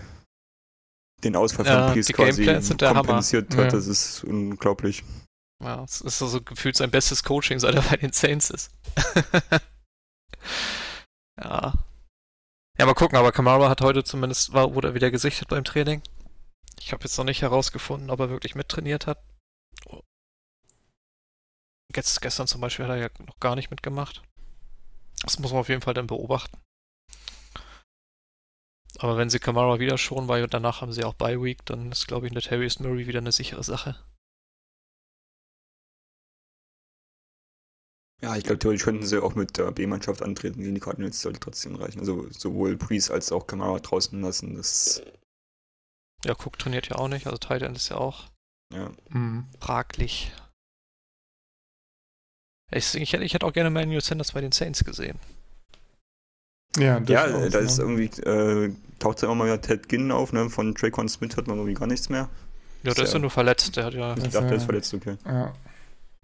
[1.24, 2.82] den Ausfall von ja, Priest quasi kompensiert
[3.56, 3.56] hat.
[3.56, 3.70] Ja.
[3.70, 5.04] Das ist unglaublich.
[5.62, 8.70] Ja, es ist also gefühlt sein bestes Coaching, seit er bei den Saints ist.
[11.40, 11.72] ja.
[12.78, 16.02] Ja, mal gucken, aber Kamara hat heute zumindest, war, wurde er wieder gesichtet beim Training.
[16.88, 19.22] Ich habe jetzt noch nicht herausgefunden, ob er wirklich mittrainiert hat.
[21.94, 24.22] Jetzt, gestern zum Beispiel hat er ja noch gar nicht mitgemacht.
[25.20, 26.56] Das muss man auf jeden Fall dann beobachten.
[29.00, 32.06] Aber wenn sie Kamara wieder schon, weil danach haben sie auch Bye Week, dann ist,
[32.06, 34.02] glaube ich, eine Terrius Murray wieder eine sichere Sache.
[38.22, 41.40] Ja, ich glaube, theoretisch könnten sie auch mit der B-Mannschaft antreten gegen die Cardinals, sollte
[41.40, 42.00] trotzdem reichen.
[42.00, 45.02] Also sowohl Priest als auch Kamara draußen lassen, das.
[46.24, 48.24] Ja, Cook trainiert ja auch nicht, also Titan ist ja auch
[48.72, 48.90] ja.
[49.10, 49.46] Mhm.
[49.60, 50.32] fraglich.
[52.70, 55.18] Ich, ich, ich hätte auch gerne Manuel Sanders bei den Saints gesehen.
[56.76, 60.50] Ja, ja da ist irgendwie, äh, taucht ja immer mal wieder Ted Ginn auf, ne?
[60.50, 62.28] Von Traycon Smith hört man irgendwie gar nichts mehr.
[62.82, 64.16] Ja, der ist ja nur verletzt, der hat ja.
[64.16, 65.16] Ich dachte, der ist verletzt, okay.
[65.24, 65.54] Ja.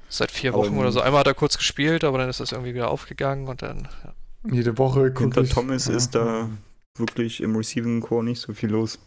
[0.09, 1.01] Seit vier Wochen aber, oder so.
[1.01, 3.88] Einmal hat er kurz gespielt, aber dann ist das irgendwie wieder aufgegangen und dann.
[4.05, 4.14] Ja.
[4.53, 5.95] Jede Woche guckt Hinter Thomas ja.
[5.95, 6.49] ist da
[6.99, 8.99] wirklich im Receiving Core nicht so viel los.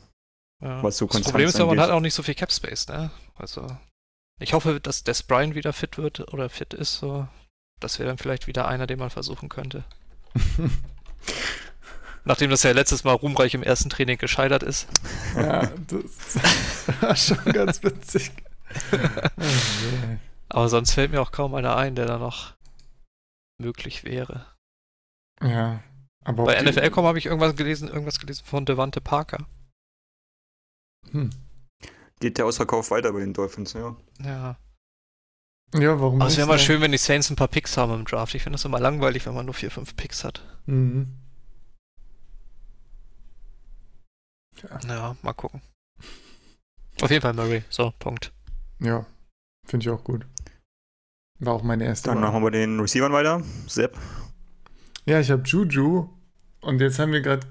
[0.64, 0.82] Ja.
[0.82, 3.12] Was so das Problem ist aber, man hat auch nicht so viel Cap Space, ne?
[3.36, 3.68] Also.
[4.39, 6.99] Ich hoffe, dass Des Bryant wieder fit wird oder fit ist.
[6.99, 7.28] So.
[7.80, 9.84] Das wäre dann vielleicht wieder einer, den man versuchen könnte.
[12.24, 14.88] Nachdem das ja letztes Mal ruhmreich im ersten Training gescheitert ist.
[15.36, 16.38] Ja, das
[17.01, 18.32] war schon ganz witzig.
[20.49, 22.53] Aber sonst fällt mir auch kaum einer ein, der da noch
[23.60, 24.45] möglich wäre.
[25.41, 25.82] Ja,
[26.24, 26.45] aber.
[26.45, 29.45] Bei NFL.com habe ich irgendwas gelesen, irgendwas gelesen von Devante Parker.
[31.12, 31.30] Hm.
[32.20, 33.95] Geht der Ausverkauf weiter bei den Dolphins, ja.
[34.24, 34.58] Ja.
[35.74, 38.05] Ja, warum Aber es wäre mal schön, wenn die Saints ein paar Picks haben im
[38.05, 38.34] Draft.
[38.34, 40.43] Ich finde das immer langweilig, wenn man nur vier, fünf Picks hat.
[40.66, 41.14] Mhm.
[44.88, 45.62] Ja, mal gucken.
[47.01, 47.64] Auf jeden Fall Murray.
[47.70, 48.34] So, Punkt.
[48.80, 49.05] Ja,
[49.66, 50.26] finde ich auch gut.
[51.39, 52.32] War auch meine erste Dann Wahl.
[52.32, 53.43] machen wir den Receivern weiter.
[53.68, 53.97] Sepp.
[55.05, 56.10] Ja, ich habe Juju.
[56.62, 57.47] Und jetzt haben wir gerade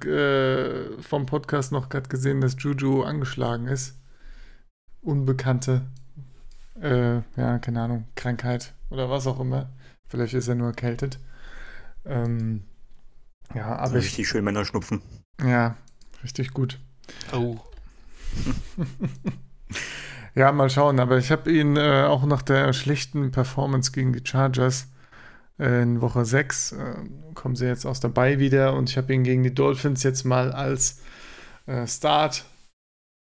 [0.99, 3.99] äh, vom Podcast noch gerade gesehen, dass Juju angeschlagen ist.
[5.01, 5.83] Unbekannte,
[6.81, 9.71] äh, ja, keine Ahnung, Krankheit oder was auch immer.
[10.09, 11.19] Vielleicht ist er nur erkältet.
[12.05, 12.65] Ähm,
[13.55, 15.01] ja, aber ich, Richtig schön Männerschnupfen.
[15.43, 15.77] ja,
[16.23, 16.79] richtig gut.
[17.33, 17.59] Oh.
[20.37, 21.01] Ja, mal schauen.
[21.01, 24.89] Aber ich habe ihn äh, auch nach der schlechten Performance gegen die Chargers
[25.59, 26.95] in Woche 6, äh,
[27.35, 30.53] kommen sie jetzt aus dabei wieder und ich habe ihn gegen die Dolphins jetzt mal
[30.53, 31.01] als
[31.67, 32.45] äh, Start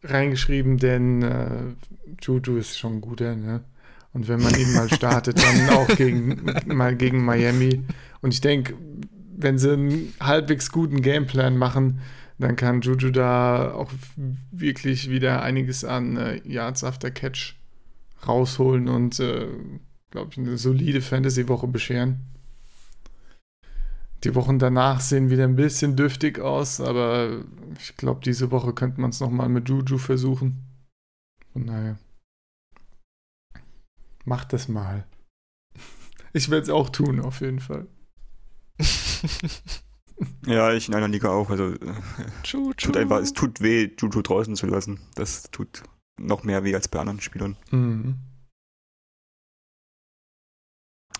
[0.03, 1.75] reingeschrieben, denn äh,
[2.21, 3.63] Juju ist schon ein guter, ne?
[4.13, 7.83] Und wenn man ihn mal startet, dann auch gegen, mal gegen Miami.
[8.21, 8.73] Und ich denke,
[9.37, 12.01] wenn sie einen halbwegs guten Gameplan machen,
[12.37, 13.91] dann kann Juju da auch
[14.51, 17.55] wirklich wieder einiges an äh, Yards after Catch
[18.27, 19.47] rausholen und, äh,
[20.11, 22.19] glaube ich, eine solide Fantasy-Woche bescheren.
[24.23, 27.43] Die Wochen danach sehen wieder ein bisschen dürftig aus, aber
[27.79, 30.63] ich glaube, diese Woche könnte man es nochmal mit Juju versuchen.
[31.53, 31.97] Von daher.
[34.25, 35.05] Macht das mal.
[36.33, 37.87] Ich werde es auch tun, auf jeden Fall.
[40.45, 41.49] Ja, ich in einer Liga auch.
[41.49, 41.93] Also äh,
[42.43, 42.73] Juju.
[42.73, 44.99] tut einfach, es tut weh, Juju draußen zu lassen.
[45.15, 45.83] Das tut
[46.19, 47.57] noch mehr weh als bei anderen Spielern.
[47.71, 48.17] Mhm.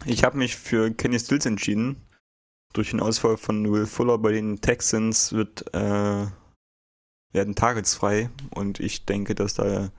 [0.06, 2.08] Ich habe mich für Kenny Stills entschieden.
[2.74, 6.26] Durch den Ausfall von Will Fuller bei den Texans wird, äh,
[7.34, 9.92] werden Targets frei und ich denke, dass da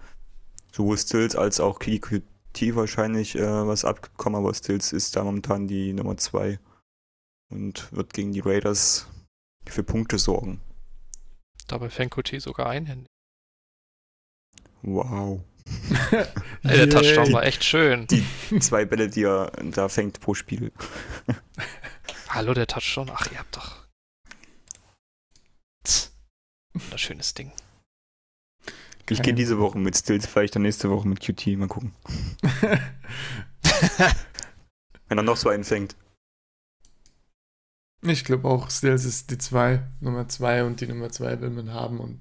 [0.72, 5.92] sowohl Stills als auch KQT wahrscheinlich äh, was abkommen, aber Stills ist da momentan die
[5.92, 6.59] Nummer 2
[7.50, 9.07] und wird gegen die Raiders
[9.66, 10.61] für Punkte sorgen.
[11.68, 13.07] Dabei fängt Kuti sogar einhändig.
[14.82, 15.44] Wow.
[16.62, 18.06] Ey, der Touchdown war echt schön.
[18.08, 18.24] Die-
[18.60, 20.72] Zwei Bälle, die er da fängt pro Spiel.
[22.28, 23.10] Hallo, der Touchdown.
[23.12, 23.86] Ach, ihr habt doch.
[25.84, 26.12] Tz.
[26.90, 27.52] Ein schönes Ding.
[29.10, 31.46] Ich gehe diese Woche mit Stills, vielleicht dann nächste Woche mit QT.
[31.58, 31.92] Mal gucken.
[35.08, 35.96] Wenn er noch so einen fängt.
[38.04, 41.72] Ich glaube auch, Stills ist die 2, Nummer 2 und die Nummer 2 will man
[41.72, 42.20] haben und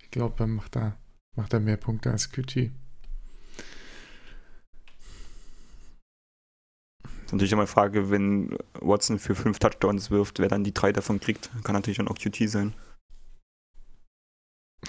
[0.00, 0.96] ich glaube, dann macht er,
[1.36, 2.70] macht er mehr Punkte als QT.
[7.24, 10.92] Ist natürlich immer eine Frage, wenn Watson für fünf Touchdowns wirft, wer dann die drei
[10.92, 11.50] davon kriegt.
[11.64, 12.74] Kann natürlich dann auch QT sein.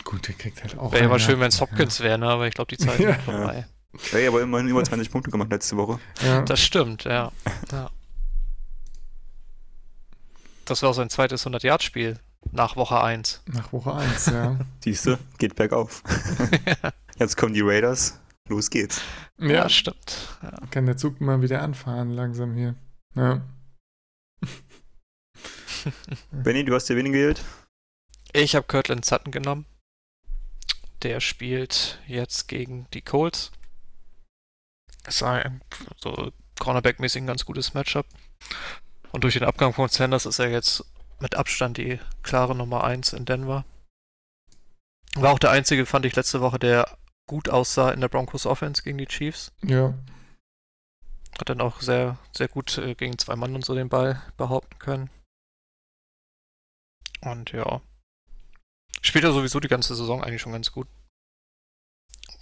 [0.03, 0.91] Gut, der kriegt halt auch.
[0.91, 2.27] Wäre immer schön, wenn es Hopkins wäre, ne?
[2.27, 3.11] aber ich glaube, die Zeit Ja.
[3.11, 3.65] ist vorbei.
[4.11, 5.99] Hey, aber immerhin über 20 Punkte gemacht letzte Woche.
[6.21, 6.41] Ja.
[6.41, 7.31] Das stimmt, ja.
[7.71, 7.91] ja.
[10.65, 12.19] Das war sein zweites 100-Yard-Spiel
[12.53, 13.41] nach Woche 1.
[13.47, 14.59] Nach Woche 1, ja.
[14.79, 16.03] Siehste, geht bergauf.
[17.17, 18.19] Jetzt kommen die Raiders.
[18.47, 19.01] Los geht's.
[19.39, 20.37] ja, ja, stimmt.
[20.41, 20.51] Ja.
[20.69, 22.75] kann der Zug mal wieder anfahren, langsam hier.
[23.15, 23.41] Ja.
[26.31, 27.43] Benny, du hast dir wen gewählt?
[28.33, 29.65] Ich habe Kirtland Sutton genommen.
[31.03, 33.51] Der spielt jetzt gegen die Colts.
[35.05, 35.61] Es ist ein
[35.97, 38.05] so Cornerback-mäßig ein ganz gutes Matchup.
[39.11, 40.85] Und durch den Abgang von Sanders ist er jetzt
[41.23, 43.65] mit Abstand die klare Nummer 1 in Denver.
[45.15, 46.97] War auch der einzige, fand ich, letzte Woche, der
[47.27, 49.53] gut aussah in der Broncos Offense gegen die Chiefs.
[49.63, 49.93] Ja.
[51.39, 54.77] Hat dann auch sehr, sehr gut äh, gegen zwei Mann und so den Ball behaupten
[54.79, 55.09] können.
[57.21, 57.81] Und ja.
[59.01, 60.87] Spielt er sowieso die ganze Saison eigentlich schon ganz gut.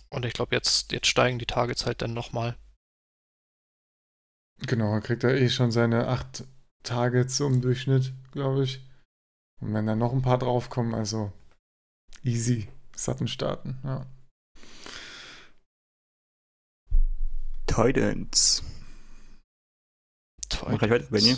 [0.10, 2.58] Und ich glaube, jetzt, jetzt steigen die Targets halt dann nochmal.
[4.66, 6.46] Genau, er kriegt ja eh schon seine 8
[6.84, 8.82] Targets im Durchschnitt, glaube ich.
[9.62, 11.32] Und wenn da noch ein paar draufkommen, also
[12.24, 12.68] easy.
[12.96, 14.06] Sutton starten, ja.
[17.68, 18.64] Titans.
[20.68, 21.38] Mach weiter, Benny.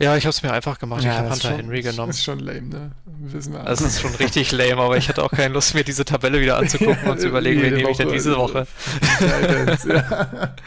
[0.00, 1.02] Ja, ich habe es mir einfach gemacht.
[1.02, 2.10] ich habe das Hunter schon- Henry genommen.
[2.10, 2.92] Ist schon lame, ne?
[3.04, 6.04] Wissen wir Das ist schon richtig lame, aber ich hatte auch keine Lust, mir diese
[6.04, 8.66] Tabelle wieder anzugucken und zu überlegen, wen nehme ich denn diese Woche.
[9.18, 10.54] Titans, ja.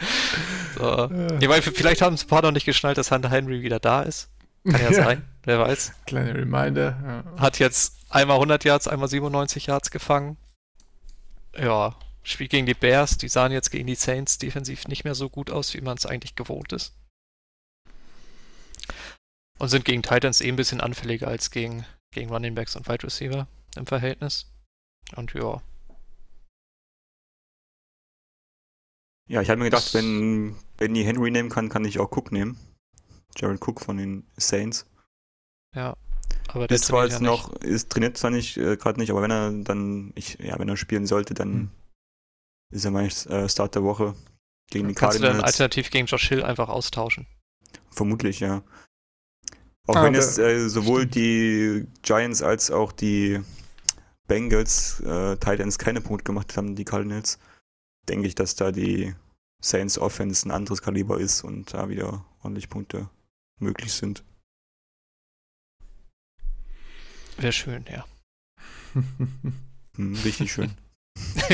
[0.82, 1.38] Ja.
[1.40, 4.02] Ja, weil vielleicht haben es ein paar noch nicht geschnallt, dass Hunter Henry wieder da
[4.02, 4.30] ist.
[4.64, 5.92] Kann ja sein, wer weiß.
[6.06, 7.24] Kleine Reminder.
[7.36, 7.40] Ja.
[7.40, 10.36] Hat jetzt einmal 100 Yards, einmal 97 Yards gefangen.
[11.56, 15.28] Ja, Spiel gegen die Bears, die sahen jetzt gegen die Saints defensiv nicht mehr so
[15.28, 16.94] gut aus, wie man es eigentlich gewohnt ist.
[19.58, 23.04] Und sind gegen Titans eh ein bisschen anfälliger als gegen, gegen Running Backs und Wide
[23.04, 24.46] Receiver im Verhältnis.
[25.16, 25.60] Und ja,
[29.28, 32.32] Ja, ich habe mir gedacht, Das- wenn Benny Henry nehmen kann, kann ich auch Cook
[32.32, 32.58] nehmen.
[33.36, 34.86] Jared Cook von den Saints.
[35.74, 35.96] ja.
[36.48, 39.10] Aber der Ist zwar trainiert jetzt ja noch, ist trainiert zwar nicht, äh, gerade nicht,
[39.10, 41.70] aber wenn er dann, ich, ja, wenn er spielen sollte, dann Hm.
[42.74, 44.14] ist er mein äh, Start der Woche
[44.70, 44.98] gegen die nicht.
[44.98, 45.44] Kannst du dann Cardinals.
[45.54, 47.26] alternativ gegen Josh Hill einfach austauschen?
[47.90, 48.62] Vermutlich, ja.
[49.86, 51.14] Auch Ah, wenn es äh, sowohl stimmt.
[51.14, 53.40] die Giants als auch die
[54.26, 57.38] Bengals äh, Titans keine Punkte gemacht haben, die Cardinals,
[58.08, 59.14] denke ich, dass da die
[59.62, 63.08] Saints Offense ein anderes Kaliber ist und da wieder ordentlich Punkte
[63.60, 64.24] möglich sind.
[67.38, 68.04] Wäre schön, ja.
[69.96, 70.70] Hm, richtig schön.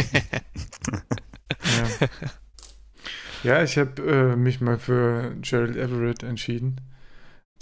[1.72, 2.09] ja.
[3.42, 6.80] ja, ich habe äh, mich mal für Gerald Everett entschieden,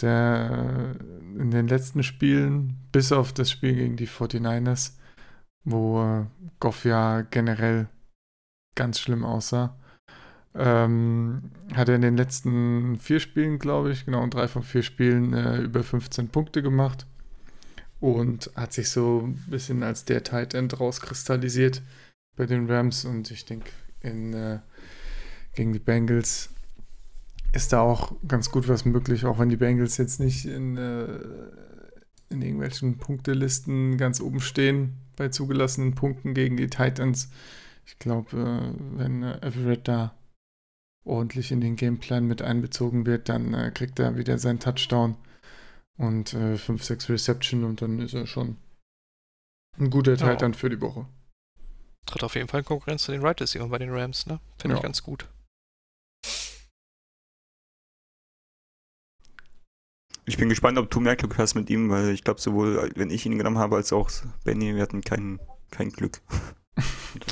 [0.02, 4.98] der äh, in den letzten Spielen, bis auf das Spiel gegen die 49ers,
[5.64, 6.26] wo äh,
[6.60, 7.88] Goff ja generell
[8.76, 9.76] ganz schlimm aussah,
[10.54, 15.32] ähm, hat er in den letzten vier Spielen, glaube ich, genau, drei von vier Spielen
[15.32, 17.06] äh, über 15 Punkte gemacht
[18.00, 21.82] und hat sich so ein bisschen als der Tight End rauskristallisiert
[22.36, 23.70] bei den Rams und ich denke,
[24.00, 24.60] in, äh,
[25.54, 26.50] gegen die Bengals
[27.52, 31.18] ist da auch ganz gut was möglich, auch wenn die Bengals jetzt nicht in, äh,
[32.28, 37.30] in irgendwelchen Punktelisten ganz oben stehen bei zugelassenen Punkten gegen die Titans.
[37.86, 40.14] Ich glaube, äh, wenn äh, Everett da
[41.04, 45.16] ordentlich in den Gameplan mit einbezogen wird, dann äh, kriegt er wieder seinen Touchdown
[45.98, 48.58] und 5, 6 Reception und dann ist er schon
[49.78, 50.32] ein guter Ja.
[50.32, 51.06] Titan für die Woche.
[52.04, 54.38] Tritt auf jeden Fall in Konkurrenz zu den Right Receiver bei den Rams, ne?
[54.58, 54.78] Finde Ja.
[54.78, 55.26] ich ganz gut.
[60.26, 63.10] Ich bin gespannt, ob du mehr Glück hast mit ihm, weil ich glaube, sowohl wenn
[63.10, 64.10] ich ihn genommen habe, als auch
[64.44, 65.38] Benny, wir hatten kein,
[65.70, 66.20] kein Glück.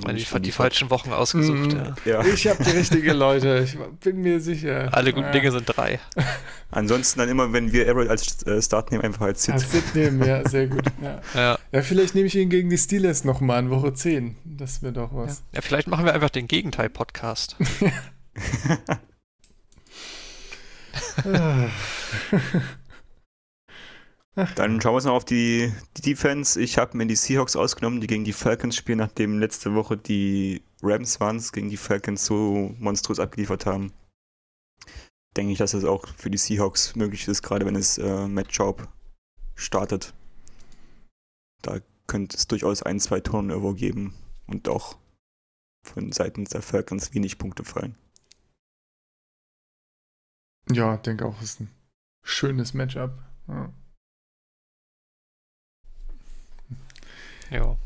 [0.09, 1.95] Die, die falschen Wochen ausgesucht, Mhm.
[2.07, 2.23] ja.
[2.23, 2.25] Ja.
[2.25, 4.89] Ich habe die richtige Leute, ich bin mir sicher.
[4.93, 5.33] Alle guten Ja.
[5.33, 6.01] Dinge sind drei.
[6.71, 9.55] Ansonsten dann immer, wenn wir Everett als äh, Start nehmen, einfach als Sit.
[9.55, 10.85] Als Sit nehmen, ja, sehr gut.
[11.03, 11.21] Ja.
[11.35, 11.59] Ja.
[11.73, 14.37] ja, vielleicht nehme ich ihn gegen die Steelers nochmal in Woche 10.
[14.45, 15.43] Das wäre doch was.
[15.53, 17.57] ja, vielleicht machen wir einfach den Gegenteil-Podcast.
[24.35, 26.61] Dann schauen wir uns noch auf die, die Defense.
[26.61, 30.63] Ich habe mir die Seahawks ausgenommen, die gegen die Falcons spielen, nachdem letzte Woche die
[30.83, 33.93] Rams waren, gegen die Falcons so monströs abgeliefert haben.
[35.37, 38.53] Denke ich, dass es auch für die Seahawks möglich ist, gerade wenn es äh, Matt
[38.53, 38.89] Schaub
[39.55, 40.15] startet.
[41.63, 41.79] Da
[42.09, 44.15] könnte es durchaus ein, zwei Turnover geben
[44.47, 44.97] und auch
[45.85, 47.95] von Seiten der Falcons wenig Punkte fallen.
[50.71, 51.71] ja, denke auch, ist ein
[52.23, 53.23] schönes Matchup.
[53.49, 53.73] Ja.
[57.55, 57.79] Ja.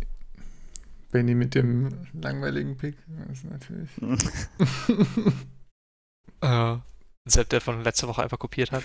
[1.10, 2.96] Benny mit dem langweiligen Pick.
[3.06, 3.90] Das ist natürlich.
[6.40, 6.76] Äh,
[7.24, 8.84] Sepp, der von letzter Woche einfach kopiert hat.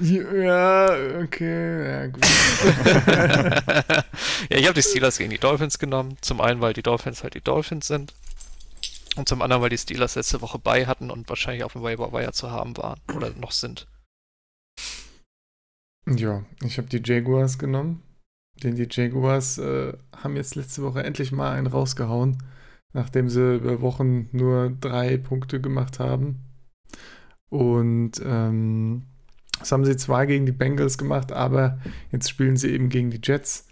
[0.00, 0.86] ja,
[1.22, 2.24] okay, ja, gut.
[4.48, 6.16] ja, ich habe die Steelers gegen die Dolphins genommen.
[6.22, 8.14] Zum einen, weil die Dolphins halt die Dolphins sind.
[9.16, 12.14] Und zum anderen, weil die Steelers letzte Woche bei hatten und wahrscheinlich auf dem Waiver
[12.14, 13.86] Wire zu haben waren oder noch sind.
[16.08, 18.02] Ja, ich habe die Jaguars genommen.
[18.62, 22.38] Denn die Jaguars äh, haben jetzt letzte Woche endlich mal einen rausgehauen,
[22.92, 26.40] nachdem sie über Wochen nur drei Punkte gemacht haben.
[27.48, 29.02] Und ähm,
[29.58, 31.78] das haben sie zwar gegen die Bengals gemacht, aber
[32.12, 33.66] jetzt spielen sie eben gegen die Jets.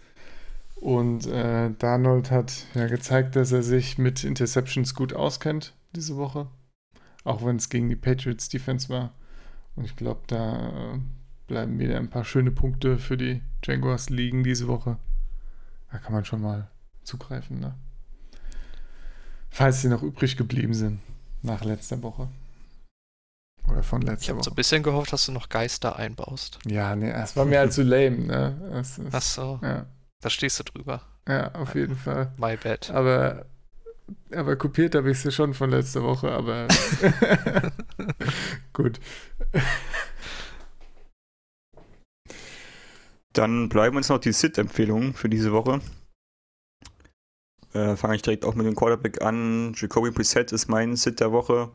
[0.75, 6.47] Und äh, Darnold hat ja gezeigt, dass er sich mit Interceptions gut auskennt diese Woche.
[7.23, 9.13] Auch wenn es gegen die Patriots Defense war.
[9.75, 10.99] Und ich glaube, da
[11.47, 14.97] bleiben wieder ein paar schöne Punkte für die Jaguars liegen diese Woche.
[15.91, 16.69] Da kann man schon mal
[17.03, 17.75] zugreifen, ne?
[19.49, 20.99] Falls sie noch übrig geblieben sind
[21.41, 22.27] nach letzter Woche.
[23.69, 24.53] Oder von Ich letzter habe so Woche.
[24.53, 26.59] ein bisschen gehofft, dass du noch Geister einbaust.
[26.65, 28.69] Ja, nee, das war mir allzu lame, ne?
[28.73, 29.85] Das ist, Ach so, ja,
[30.21, 31.01] da stehst du drüber.
[31.27, 32.31] ja, auf jeden Fall.
[32.37, 32.89] My bad.
[32.91, 33.45] Aber,
[34.33, 36.67] aber kopiert habe ich sie schon von letzter Woche, aber
[38.73, 38.99] gut.
[43.35, 45.81] Dann bleiben uns noch die Sit-Empfehlungen für diese Woche.
[47.73, 49.73] Äh, Fange ich direkt auch mit dem Quarterback an.
[49.75, 51.69] Jacoby Brissett ist mein Sit der Woche.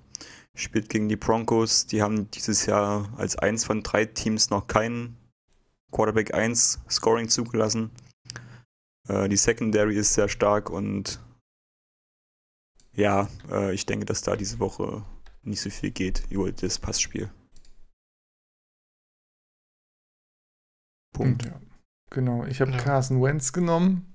[0.54, 1.86] Spielt gegen die Broncos.
[1.86, 5.18] Die haben dieses Jahr als eins von drei Teams noch keinen
[5.92, 7.90] Quarterback 1 Scoring zugelassen.
[9.06, 11.20] Äh, die Secondary ist sehr stark und
[12.94, 15.04] ja, äh, ich denke, dass da diese Woche
[15.42, 17.30] nicht so viel geht über das Passspiel.
[21.12, 21.44] Punkt.
[21.44, 21.60] Ja,
[22.10, 22.78] genau, ich habe Ja.
[22.78, 24.14] Carson Wentz genommen,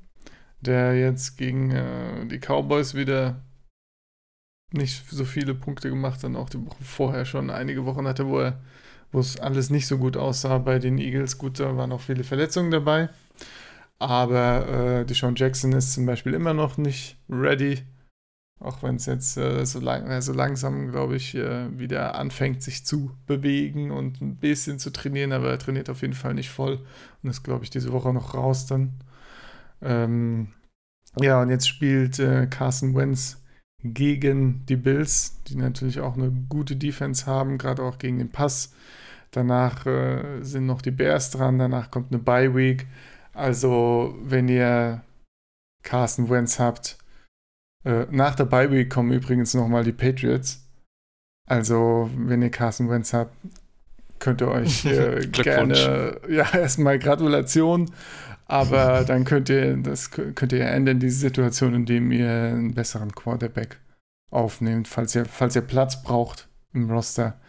[0.61, 3.41] der jetzt gegen äh, die Cowboys wieder
[4.71, 8.39] nicht so viele Punkte gemacht hat, auch die Woche vorher schon einige Wochen hatte, wo
[8.39, 8.61] er,
[9.11, 11.37] wo es alles nicht so gut aussah bei den Eagles.
[11.37, 13.09] Gut, da waren auch viele Verletzungen dabei.
[13.99, 17.83] Aber äh, Deshaun Jackson ist zum Beispiel immer noch nicht ready.
[18.59, 22.63] Auch wenn es jetzt äh, so, lang, äh, so, langsam, glaube ich, äh, wieder anfängt,
[22.63, 25.33] sich zu bewegen und ein bisschen zu trainieren.
[25.33, 26.79] Aber er trainiert auf jeden Fall nicht voll
[27.21, 28.93] und ist, glaube ich, diese Woche noch raus dann.
[29.81, 30.53] Ähm,
[31.19, 33.41] ja, und jetzt spielt äh, Carson Wentz
[33.83, 38.73] gegen die Bills, die natürlich auch eine gute Defense haben, gerade auch gegen den Pass.
[39.31, 42.87] Danach äh, sind noch die Bears dran, danach kommt eine Bye Week.
[43.33, 45.03] Also, wenn ihr
[45.83, 46.97] Carson Wentz habt,
[47.85, 50.67] äh, nach der Bye Week kommen übrigens nochmal die Patriots.
[51.47, 53.35] Also, wenn ihr Carson Wentz habt,
[54.19, 57.91] könnt ihr euch äh, gerne, ja, erstmal Gratulation,
[58.47, 63.79] aber dann könnt ihr, das könnt ihr ändern, diese Situation, indem ihr einen besseren Quarterback
[64.31, 67.39] aufnehmt, falls ihr, falls ihr Platz braucht im Roster,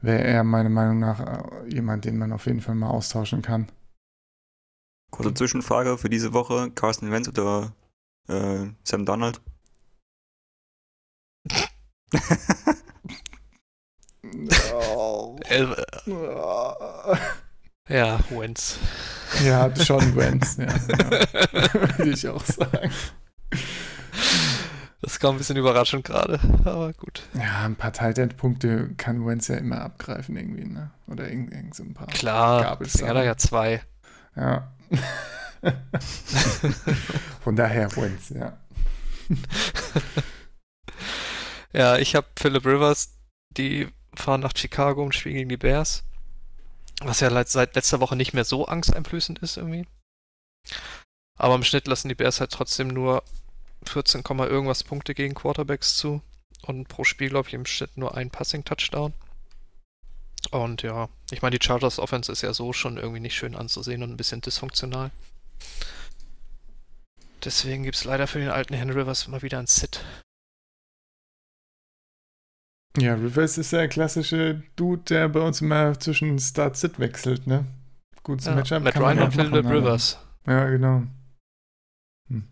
[0.00, 3.70] wäre er meiner Meinung nach äh, jemand, den man auf jeden Fall mal austauschen kann.
[5.10, 7.74] Kurze Zwischenfrage für diese Woche: Carsten Wentz oder
[8.28, 9.42] äh, Sam Donald?
[17.88, 18.78] Ja, Wentz.
[19.44, 20.66] Ja, schon Wentz, ja.
[20.66, 21.74] ja.
[21.98, 22.90] Würde ich auch sagen.
[25.02, 27.22] Das kam ein bisschen überraschend gerade, aber gut.
[27.34, 30.90] Ja, ein paar Tight-End-Punkte kann Wentz ja immer abgreifen irgendwie, ne?
[31.08, 32.06] Oder irgend, irgend so ein paar.
[32.08, 33.80] Klar, deswegen hat er ja zwei.
[34.36, 34.72] Ja.
[37.42, 38.58] Von daher Wentz, ja.
[41.72, 43.16] ja, ich habe Philip Rivers,
[43.56, 46.04] die fahren nach Chicago und spielen gegen die Bears.
[47.02, 49.86] Was ja seit letzter Woche nicht mehr so angsteinflößend ist irgendwie.
[51.38, 53.22] Aber im Schnitt lassen die Bears halt trotzdem nur
[53.86, 56.22] 14, irgendwas Punkte gegen Quarterbacks zu.
[56.62, 59.14] Und pro Spiel, glaube ich, im Schnitt nur ein Passing-Touchdown.
[60.50, 64.02] Und ja, ich meine, die Chargers Offense ist ja so schon irgendwie nicht schön anzusehen
[64.02, 65.10] und ein bisschen dysfunktional.
[67.44, 70.04] Deswegen gibt es leider für den alten Henry Rivers mal wieder ein Sit.
[72.98, 77.64] Ja, Rivers ist der klassische Dude, der bei uns immer zwischen Start-Sit wechselt, ne?
[78.22, 78.82] Gutes ja, Matchup.
[78.82, 80.18] Matt Ryan und Philip Rivers.
[80.46, 81.04] Ja, genau.
[82.28, 82.48] Hm.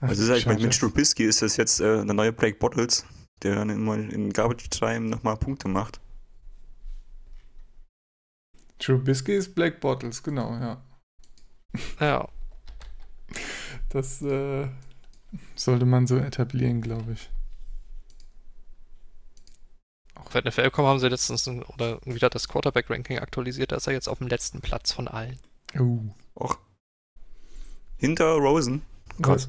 [0.00, 1.24] Ach, Was ist eigentlich mit Mitch Trubisky?
[1.24, 3.06] Ist das jetzt äh, der neue Blake Bottles,
[3.42, 6.00] der dann immer in Garbage Time nochmal Punkte macht?
[8.80, 10.82] Trubisky ist Black Bottles, genau, ja.
[12.00, 12.28] Ja.
[13.88, 14.68] Das äh,
[15.54, 17.30] sollte man so etablieren, glaube ich.
[20.34, 24.08] Auf NFL.com haben sie letztens ein, oder wieder das Quarterback-Ranking aktualisiert, da ist er jetzt
[24.08, 25.38] auf dem letzten Platz von allen.
[25.78, 25.98] Oh.
[26.34, 26.58] Och.
[27.98, 28.82] Hinter Rosen.
[29.22, 29.48] Krass.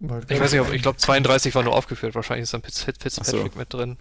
[0.00, 3.58] Ich weiß nicht, ob, ich glaube 32 war nur aufgeführt, wahrscheinlich ist dann Fitzpatrick so.
[3.58, 3.96] mit drin.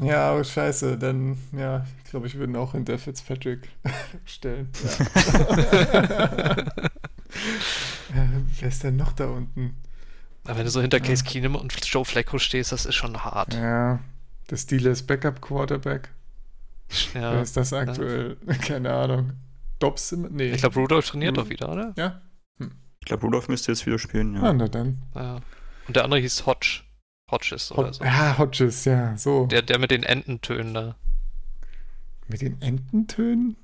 [0.00, 3.68] Ja, aber scheiße, dann, ja, ich glaube, ich würde auch hinter Fitzpatrick
[4.24, 4.70] stellen.
[4.82, 5.36] Ja.
[8.14, 8.28] ja,
[8.60, 9.76] wer ist denn noch da unten?
[10.44, 13.54] Aber wenn du so hinter Case Keenum und Joe Flacco stehst, das ist schon hart.
[13.54, 14.00] Ja,
[14.50, 16.10] der Steelers Backup Quarterback.
[17.14, 17.32] Ja.
[17.32, 18.36] Wer ist das aktuell?
[18.46, 18.54] Ja.
[18.62, 19.32] Keine Ahnung.
[19.78, 20.12] Dobbs?
[20.12, 20.52] Nee.
[20.52, 21.92] Ich glaube, Rudolph trainiert doch wieder, oder?
[21.96, 22.22] Ja.
[22.58, 22.72] Hm.
[23.00, 24.42] Ich glaube, Rudolph müsste jetzt wieder spielen, ja.
[24.42, 25.02] Ah, na dann.
[25.14, 25.40] Ja.
[25.86, 26.82] Und der andere hieß Hodge.
[27.30, 28.04] Hodges oder so.
[28.04, 29.46] Ja, Hodges, ja, so.
[29.46, 30.96] Der, der mit den Ententönen da.
[32.28, 33.56] Mit den Ententönen?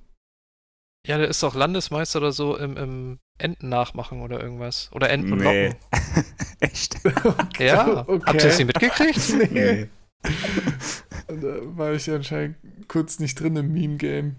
[1.07, 4.91] Ja, der ist doch Landesmeister oder so im, im Enten nachmachen oder irgendwas.
[4.93, 5.69] Oder Enten nee.
[5.69, 5.77] locken.
[6.61, 7.01] Echt?
[7.25, 8.23] Okay, ja, okay.
[8.27, 9.53] habt ihr das nicht mitgekriegt?
[9.53, 9.73] nee.
[9.73, 9.89] nee.
[10.23, 12.57] Da war ich anscheinend
[12.89, 14.37] kurz nicht drin im Meme-Game.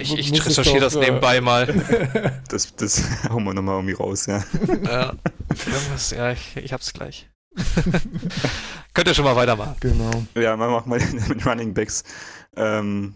[0.00, 2.42] Ich, ich recherchiere das nebenbei mal.
[2.48, 4.42] das, das hauen wir nochmal irgendwie raus, ja.
[4.84, 5.14] ja.
[5.50, 7.28] Irgendwas, ja, ich, ich hab's gleich.
[8.94, 9.76] Könnt ihr schon mal weitermachen.
[9.80, 10.10] Genau.
[10.34, 12.04] Ja, wir machen mal mit Running Backs.
[12.56, 13.14] Ähm,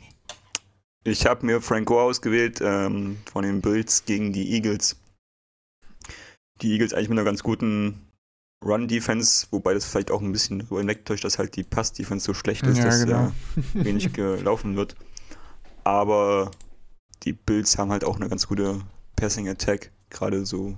[1.05, 4.97] ich habe mir Franco ausgewählt ähm, von den Bills gegen die Eagles.
[6.63, 8.08] Die Eagles eigentlich mit einer ganz guten
[8.65, 12.67] Run-Defense, wobei das vielleicht auch ein bisschen darüber hinwegtäuscht, dass halt die Pass-Defense so schlecht
[12.67, 13.27] ist, ja, dass genau.
[13.27, 13.33] äh,
[13.85, 14.97] wenig gelaufen wird.
[15.85, 16.51] Aber
[17.23, 18.81] die Bills haben halt auch eine ganz gute
[19.17, 20.77] Passing-Attack, gerade so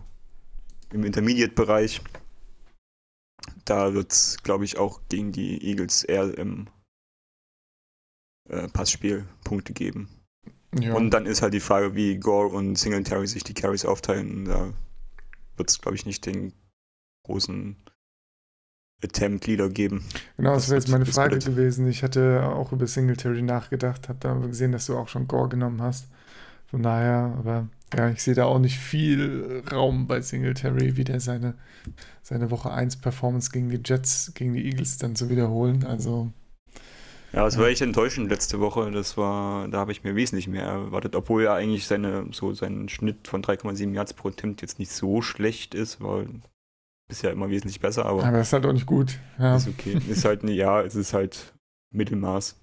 [0.93, 2.03] im Intermediate-Bereich.
[3.65, 6.69] Da wird es, glaube ich, auch gegen die Eagles eher im
[8.49, 10.09] äh, Passspiel Punkte geben.
[10.79, 10.95] Ja.
[10.95, 14.45] Und dann ist halt die Frage, wie Gore und Singletary sich die Carries aufteilen.
[14.45, 14.73] Da
[15.57, 16.53] wird es, glaube ich, nicht den
[17.25, 17.77] großen
[19.03, 20.05] Attempt-Leader geben.
[20.37, 21.87] Genau, das, das wäre jetzt meine Frage gewesen.
[21.89, 25.81] Ich hatte auch über Singletary nachgedacht, habe da gesehen, dass du auch schon Gore genommen
[25.83, 26.09] hast.
[26.67, 31.19] Von daher, aber ja, ich sehe da auch nicht viel Raum bei Singletary, wie der
[31.21, 31.55] seine,
[32.23, 35.85] seine Woche 1 Performance gegen die Jets, gegen die Eagles dann zu wiederholen.
[35.85, 36.31] Also
[37.33, 38.91] Ja, es war echt enttäuschend letzte Woche.
[38.93, 42.89] Das war, da habe ich mir wesentlich mehr erwartet, obwohl ja eigentlich seine, so sein
[42.89, 46.25] Schnitt von 3,7 Yards pro Attempt jetzt nicht so schlecht ist, war
[47.11, 48.25] bisher immer wesentlich besser, aber.
[48.25, 49.19] Aber das ist halt auch nicht gut.
[49.39, 49.57] Ja.
[49.57, 50.01] Ist okay.
[50.09, 51.53] Ist halt, ja, es ist halt
[51.93, 52.57] Mittelmaß.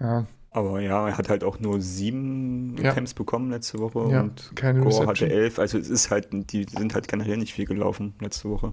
[0.00, 0.26] Ja.
[0.50, 2.90] Aber ja, er hat halt auch nur sieben Ja.
[2.90, 5.30] Attempts bekommen letzte Woche Ja, und keine Gore hatte Reception.
[5.30, 5.58] elf.
[5.58, 8.72] Also es ist halt, die sind halt generell nicht viel gelaufen letzte Woche.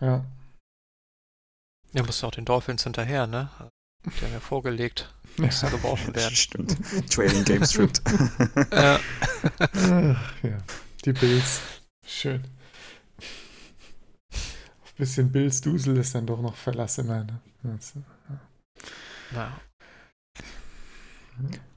[0.00, 0.24] Ja.
[1.92, 3.48] Ja, musst du auch den Dolphins hinterher, ne?
[4.04, 6.34] Die haben ja vorgelegt, muss da geworfen werden.
[6.34, 6.76] Stimmt.
[7.10, 8.02] Trailing Game stripped.
[8.72, 9.00] Ja.
[9.58, 10.58] Ach, ja.
[11.04, 11.60] Die Bills.
[12.08, 12.42] Schön.
[14.32, 17.22] Auf ein bisschen Bills-Dusel ist dann doch noch Verlass immer.
[17.22, 17.38] Ne?
[17.70, 18.02] Also,
[19.34, 19.52] Ja,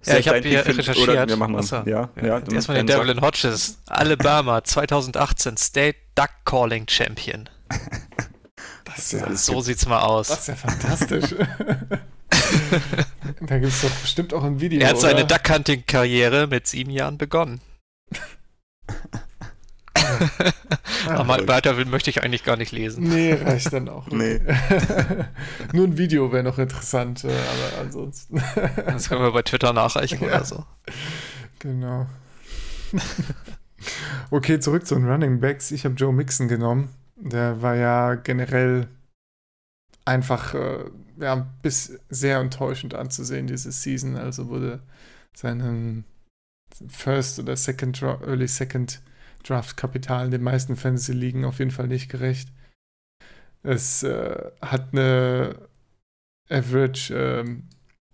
[0.03, 0.97] das ich hab dein hier recherchiert.
[1.09, 1.59] Oder, wir machen mal.
[1.59, 1.83] Achso.
[1.85, 2.39] Ja, ja.
[2.39, 7.49] ja, erstmal den Devlin Hodges, Alabama 2018 State Duck Calling Champion.
[8.85, 10.29] das, ja, So sieht's mal aus.
[10.29, 11.35] das ist ja fantastisch.
[13.41, 14.79] da gibt es doch bestimmt auch ein Video.
[14.79, 15.25] er hat seine?
[15.25, 17.59] Duck Hunting Karriere mit sieben Jahren begonnen.
[21.07, 23.03] Aber weiter will- möchte ich eigentlich gar nicht lesen.
[23.05, 24.07] Nee, reicht dann auch.
[24.07, 24.39] Nee.
[25.73, 28.41] Nur ein Video wäre noch interessant, äh, aber ansonsten.
[28.85, 30.27] Das können wir bei Twitter nachreichen Ja.
[30.27, 30.65] oder so.
[31.59, 32.07] Genau.
[34.31, 35.71] okay, zurück zu den Running Backs.
[35.71, 36.89] Ich habe Joe Mixon genommen.
[37.15, 38.87] Der war ja generell
[40.05, 40.85] einfach äh,
[41.19, 44.15] ja, bis sehr enttäuschend anzusehen, diese Season.
[44.15, 44.81] Also wurde
[45.35, 46.03] seinem
[46.89, 49.01] First oder Second Early Second
[49.43, 52.49] Draft Kapital in den meisten Fantasy Ligen auf jeden Fall nicht gerecht.
[53.63, 55.67] Es äh, hat eine
[56.49, 57.63] Average ähm,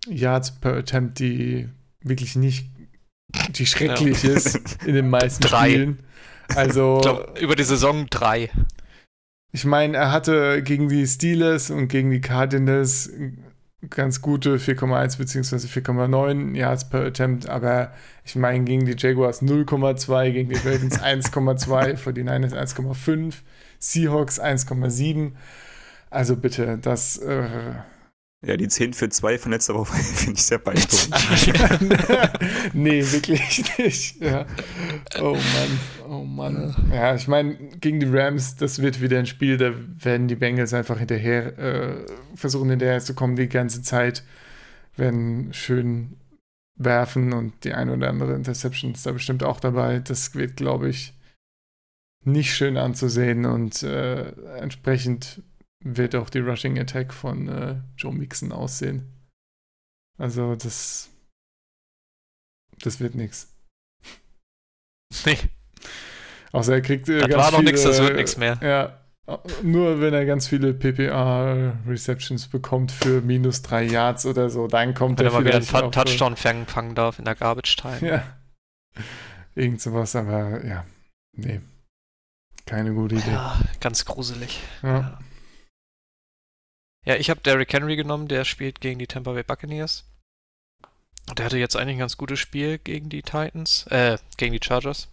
[0.06, 1.68] Yards per Attempt, die
[2.02, 2.70] wirklich nicht,
[3.50, 5.70] die schrecklich ist in den meisten Drei.
[5.70, 5.98] Spielen.
[6.54, 8.50] Also, Ich glaub, über die Saison drei.
[9.52, 13.10] ich meine, er hatte gegen die Steelers und gegen die Cardinals
[13.90, 15.56] ganz gute 4,1 bzw.
[15.56, 17.92] 4,9 Yards per Attempt, aber
[18.24, 23.34] ich meine, gegen die Jaguars 0,2, gegen die Ravens 1,2, für die Niners 1,5,
[23.78, 25.32] Seahawks 1,7.
[26.10, 27.46] Also bitte, das äh,
[28.46, 31.14] Ja, die 10 für 2 von letzter Woche finde ich sehr beeindruckend.
[32.74, 34.20] nee, wirklich nicht.
[34.20, 34.46] Ja.
[35.20, 36.90] Oh Mann, oh Mann.
[36.92, 39.72] Ja, ich meine, gegen die Rams, das wird wieder ein Spiel, da
[40.04, 44.22] werden die Bengals einfach hinterher äh, versuchen, hinterher zu kommen die ganze Zeit,
[44.96, 46.16] werden schön
[46.76, 49.98] werfen und die eine oder andere Interception ist da bestimmt auch dabei.
[49.98, 51.12] Das wird, glaube ich,
[52.24, 55.42] nicht schön anzusehen und äh, entsprechend
[55.84, 59.12] wird auch die Rushing Attack von äh, Joe Mixon aussehen.
[60.18, 61.10] Also das
[62.80, 63.54] das wird nichts.
[65.24, 65.38] Nee,
[66.52, 68.58] Außer er kriegt äh, das ganz war noch viele, nichts, das wird nichts mehr.
[68.62, 68.98] Ja,
[69.62, 75.18] nur wenn er ganz viele PPR-Receptions bekommt für minus drei Yards oder so, dann kommt
[75.18, 77.98] Wenn er er mal wieder einen äh, Touchdown fangen, fangen darf in der Garbage Time.
[78.00, 78.22] Ja.
[79.54, 80.84] Irgend sowas, aber ja,
[81.36, 81.60] nee.
[82.64, 83.30] Keine gute Idee.
[83.30, 84.60] Ja, ganz gruselig.
[84.82, 84.88] Ja.
[84.88, 85.18] Ja,
[87.16, 90.04] ich habe Derrick Henry genommen, der spielt gegen die Tampa Bay Buccaneers.
[91.28, 94.64] Und der hatte jetzt eigentlich ein ganz gutes Spiel gegen die Titans, äh, gegen die
[94.64, 95.08] Chargers.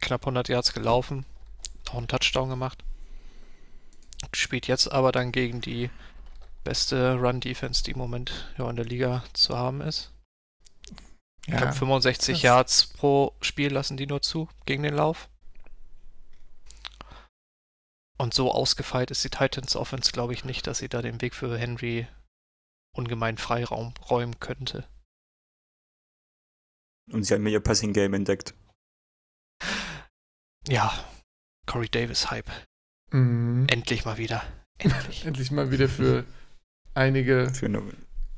[0.00, 1.24] Knapp 100 Yards gelaufen,
[1.90, 2.82] auch einen Touchdown gemacht.
[4.32, 5.90] Spielt jetzt aber dann gegen die
[6.64, 10.10] beste Run-Defense, die im Moment ja, in der Liga zu haben ist.
[11.46, 11.58] Ich Ja.
[11.58, 12.42] glaube, 65 krass.
[12.42, 15.28] Yards pro Spiel lassen die nur zu gegen den Lauf.
[18.24, 21.34] Und so ausgefeilt ist die Titans Offense, glaube ich, nicht, dass sie da den Weg
[21.34, 22.08] für Henry
[22.96, 24.88] ungemein Freiraum räumen könnte.
[27.12, 28.54] Und sie haben mir ihr Passing Game entdeckt.
[30.66, 31.04] Ja,
[31.66, 32.50] Corey Davis Hype.
[33.12, 33.66] Mhm.
[33.68, 34.42] Endlich mal wieder.
[34.78, 35.26] Endlich.
[35.26, 36.24] Endlich mal wieder für
[36.94, 37.82] einige Für eine,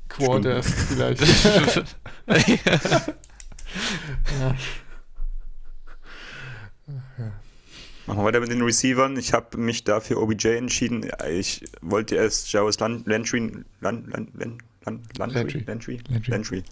[0.08, 1.20] Quarters vielleicht.
[4.34, 4.56] ja.
[7.18, 7.40] Ja.
[8.06, 9.16] Machen wir weiter mit den Receivern.
[9.16, 11.10] Ich habe mich dafür OBJ entschieden.
[11.28, 13.50] Ich wollte erst Jarvis Lan- Landry,
[13.80, 16.00] Lan- Lan- Lan- Lan- Landry, Landry.
[16.08, 16.64] Landry, Landry.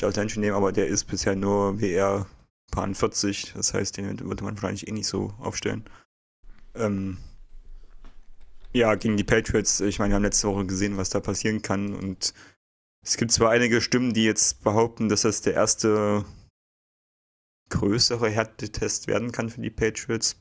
[0.00, 2.26] Jarvis Landry nehmen, aber der ist bisher nur WR
[2.70, 3.52] paar 40.
[3.54, 5.84] Das heißt, den würde man wahrscheinlich eh nicht so aufstellen.
[6.74, 7.18] Ähm,
[8.72, 9.80] ja, gegen die Patriots.
[9.80, 11.94] Ich meine, wir haben letzte Woche gesehen, was da passieren kann.
[11.94, 12.32] Und
[13.04, 16.24] es gibt zwar einige Stimmen, die jetzt behaupten, dass das der erste
[17.70, 20.40] größere Härtetest werden kann für die Patriots.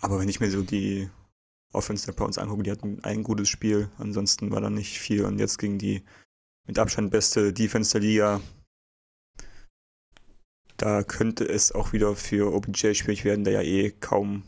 [0.00, 1.10] Aber wenn ich mir so die
[1.72, 5.24] Offense der bei uns angucke, die hatten ein gutes Spiel, ansonsten war da nicht viel.
[5.24, 6.04] Und jetzt gegen die
[6.66, 8.40] mit Abstand beste Defense der Liga,
[10.76, 14.42] da könnte es auch wieder für OBJ schwierig werden, der ja eh kaum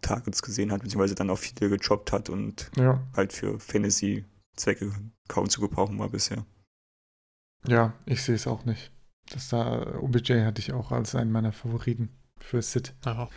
[0.00, 4.92] Targets gesehen hat, beziehungsweise dann auch viele gejobbt hat und Ja, halt für Fantasy-Zwecke
[5.28, 6.46] kaum zu gebrauchen war bisher.
[7.66, 8.92] ja, ich sehe es auch nicht.
[9.32, 12.94] Das da, OBJ hatte ich auch als einen meiner Favoriten für Sid.
[13.04, 13.28] Ja.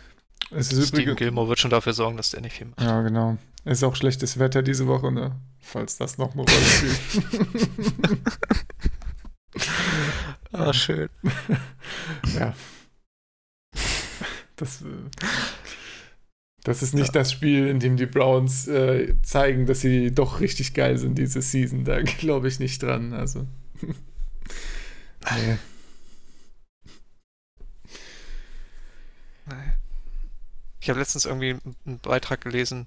[0.50, 1.18] Es ist Steven übrigens.
[1.18, 2.80] Gilmore wird schon dafür sorgen, dass der nicht viel macht.
[2.80, 3.38] Ja, genau.
[3.64, 5.40] Es ist auch schlechtes Wetter diese Woche, ne?
[5.60, 8.20] Falls das noch eine Rolle spielt.
[10.54, 11.08] Ah, schön.
[12.38, 12.54] ja.
[14.54, 14.86] Das, äh,
[16.62, 20.74] das ist nicht das Spiel, in dem die Browns äh, zeigen, dass sie doch richtig
[20.74, 21.84] geil sind diese Season.
[21.84, 23.12] Da glaube ich nicht dran.
[23.12, 23.46] Also.
[23.82, 25.58] nee.
[30.80, 32.86] Ich habe letztens irgendwie einen Beitrag gelesen.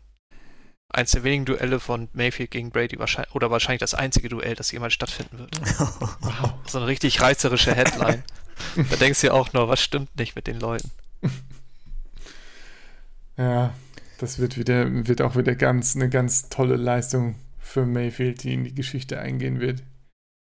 [0.89, 4.71] Eins der wenigen Duelle von Mayfield gegen Brady wahrscheinlich, oder wahrscheinlich das einzige Duell, das
[4.71, 5.59] jemals stattfinden wird.
[6.21, 6.53] Wow.
[6.67, 8.23] So eine richtig reißerische Headline.
[8.75, 10.89] da denkst du ja auch nur, was stimmt nicht mit den Leuten?
[13.39, 13.71] Ja,
[14.17, 18.63] das wird wieder, wird auch wieder ganz, eine ganz tolle Leistung für Mayfield, die in
[18.63, 19.83] die Geschichte eingehen wird.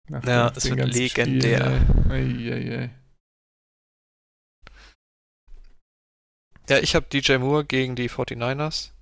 [0.09, 1.80] Nach Ja, es wird legendär.
[2.11, 2.90] Ei, ei, ei.
[6.68, 8.92] Ja, ich habe DJ Moore gegen die 49ers.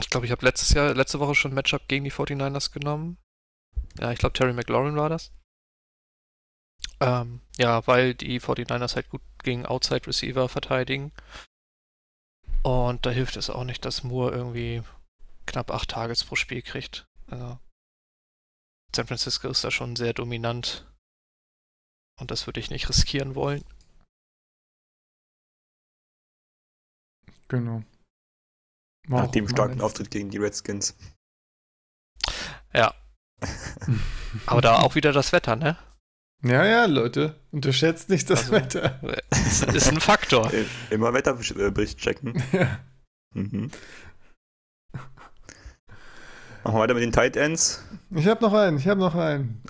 [0.00, 3.18] Ich glaube, ich habe letztes Jahr, letzte Woche schon ein Matchup gegen die 49ers genommen.
[3.98, 5.32] Ja, ich glaube, Terry McLaurin war das.
[7.00, 11.12] Ähm, ja, weil die 49ers halt gut gegen Outside Receiver verteidigen.
[12.62, 14.82] Und da hilft es auch nicht, dass Moore irgendwie
[15.46, 17.06] knapp acht Targets pro Spiel kriegt.
[17.26, 17.58] Also,
[18.94, 20.86] San Francisco ist da schon sehr dominant.
[22.20, 23.64] Und das würde ich nicht riskieren wollen.
[27.48, 27.82] Genau.
[29.08, 30.96] War Nach dem starken Auftritt gegen die Redskins.
[32.72, 32.94] Ja,
[34.46, 35.76] aber da auch wieder das Wetter, ne?
[36.42, 38.98] Ja, ja, Leute, unterschätzt nicht das Also- Wetter.
[39.30, 40.52] Das ist ein Faktor.
[40.52, 42.42] Äh, Immer Wetterbericht checken.
[42.52, 42.80] Ja.
[43.34, 43.70] Mhm.
[46.62, 47.84] Machen wir weiter mit den Tight Ends.
[48.10, 49.62] Ich habe noch einen, ich habe noch einen.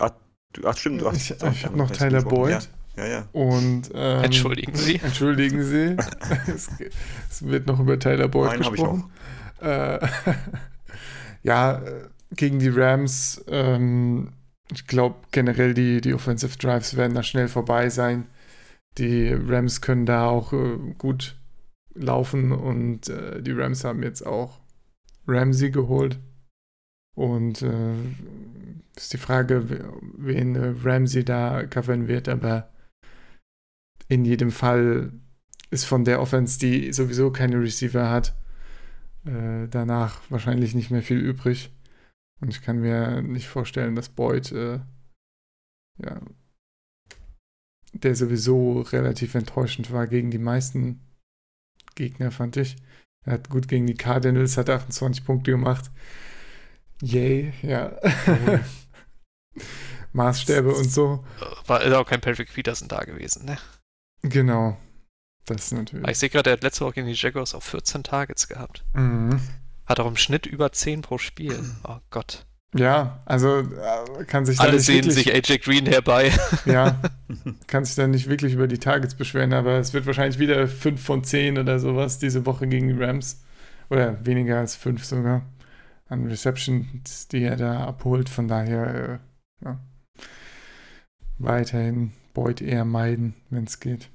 [0.52, 1.16] Du, ach, stimmt, du hast.
[1.16, 2.22] Ich, ich habe noch Tyler.
[2.22, 2.52] Boyd.
[2.52, 2.60] Ja,
[2.96, 3.06] ja.
[3.06, 3.28] ja.
[3.32, 4.96] Und ähm, Entschuldigen Sie.
[5.02, 5.96] Entschuldigen Sie.
[6.46, 6.68] es,
[7.30, 9.10] es wird noch über Tyler Boyd Einen habe ich gesprochen.
[9.60, 10.06] Äh,
[11.42, 14.32] ja, äh, gegen die Rams, ähm,
[14.72, 18.26] ich glaube generell die, die Offensive Drives werden da schnell vorbei sein.
[18.98, 21.36] Die Rams können da auch äh, gut
[21.94, 24.60] laufen und äh, die Rams haben jetzt auch
[25.26, 26.18] Ramsey geholt.
[27.16, 27.94] Und äh,
[28.96, 32.70] ist die Frage, we- wen äh, Ramsey da covern wird, aber
[34.14, 35.12] in jedem Fall
[35.70, 38.36] ist von der Offense, die sowieso keine Receiver hat,
[39.26, 41.70] äh, danach wahrscheinlich nicht mehr viel übrig.
[42.40, 44.80] Und ich kann mir nicht vorstellen, dass Boyd, äh,
[45.98, 46.20] ja,
[47.92, 51.00] der sowieso relativ enttäuschend war gegen die meisten
[51.94, 52.76] Gegner, fand ich.
[53.24, 55.90] Er hat gut gegen die Cardinals, hat 28 Punkte gemacht.
[57.02, 57.98] Yay, ja.
[60.12, 61.24] Maßstäbe und so.
[61.66, 63.58] War auch kein Patrick Peterson da gewesen, ne?
[64.24, 64.76] Genau.
[65.46, 66.08] Das natürlich.
[66.08, 68.84] ich sehe gerade, er hat letzte Woche gegen die Jaguars auch 14 Targets gehabt.
[68.94, 69.40] Mhm.
[69.84, 71.58] Hat auch im Schnitt über 10 pro Spiel.
[71.86, 72.46] Oh Gott.
[72.74, 76.32] Ja, also äh, kann sich da Alle nicht sehen wirklich, sich AJ Green herbei.
[76.64, 76.98] ja,
[77.66, 81.00] kann sich dann nicht wirklich über die Targets beschweren, aber es wird wahrscheinlich wieder 5
[81.00, 83.42] von 10 oder sowas diese Woche gegen die Rams.
[83.90, 85.42] Oder weniger als 5 sogar
[86.08, 88.30] an Receptions, die er da abholt.
[88.30, 89.20] Von daher,
[89.60, 89.78] äh, ja.
[91.38, 94.08] Weiterhin Boyd eher meiden, wenn es geht.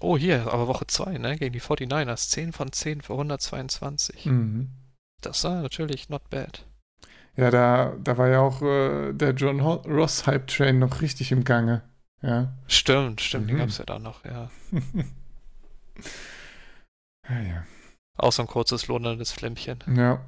[0.00, 1.36] Oh, hier, aber Woche 2, ne?
[1.38, 2.28] Gegen die 49ers.
[2.28, 4.26] 10 von 10 für 122.
[4.26, 4.70] Mhm.
[5.22, 6.66] Das war natürlich not bad.
[7.36, 11.44] Ja, da, da war ja auch äh, der John Ross Hype Train noch richtig im
[11.44, 11.82] Gange.
[12.22, 12.56] Ja.
[12.66, 13.60] Stimmt, stimmt, den Mhm.
[13.60, 14.50] gab es ja da noch, ja.
[17.28, 17.66] ja, ja.
[18.18, 19.78] Auch so ein kurzes, lohnendes Flämmchen.
[19.94, 20.24] Ja.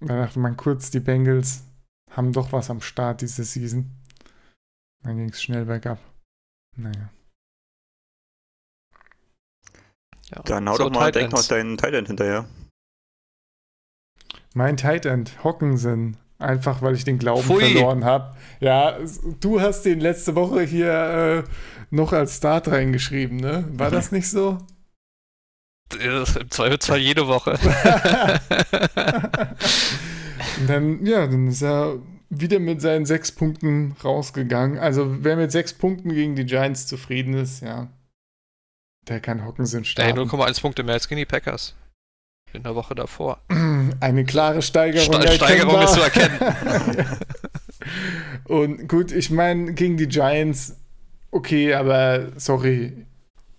[0.00, 1.64] Da dachte man kurz, die Bengals
[2.10, 3.90] haben doch was am Start diese Season.
[5.02, 5.98] Dann ging es schnell bergab.
[6.76, 7.10] Naja.
[10.34, 10.42] Ja.
[10.44, 12.46] Dann hau So, doch mal Tight direkt noch deinen Tight End hinterher.
[14.54, 16.16] Mein Tight End, Hockensen.
[16.38, 17.60] Einfach weil ich den Glauben Pfui.
[17.60, 18.34] verloren habe.
[18.58, 18.98] Ja,
[19.40, 21.44] du hast den letzte Woche hier äh,
[21.90, 23.64] noch als Start reingeschrieben, ne?
[23.72, 24.58] War das nicht so?
[25.88, 27.52] Das Im Zweifelsfall jede Woche.
[30.58, 31.98] Und dann, ja, dann ist er
[32.30, 34.78] wieder mit seinen sechs Punkten rausgegangen.
[34.78, 37.88] Also, wer mit sechs Punkten gegen die Giants zufrieden ist, ja,
[39.08, 40.18] der kann Hockensen Ey, starten.
[40.18, 41.74] 0,1 Punkte mehr als gegen die Packers.
[42.52, 43.40] In der Woche davor.
[44.00, 45.22] Eine klare Steigerung.
[45.22, 47.06] Ste- Steigerung ist zu erkennen.
[48.44, 50.76] Und gut, ich meine, gegen die Giants,
[51.30, 53.06] okay, aber sorry,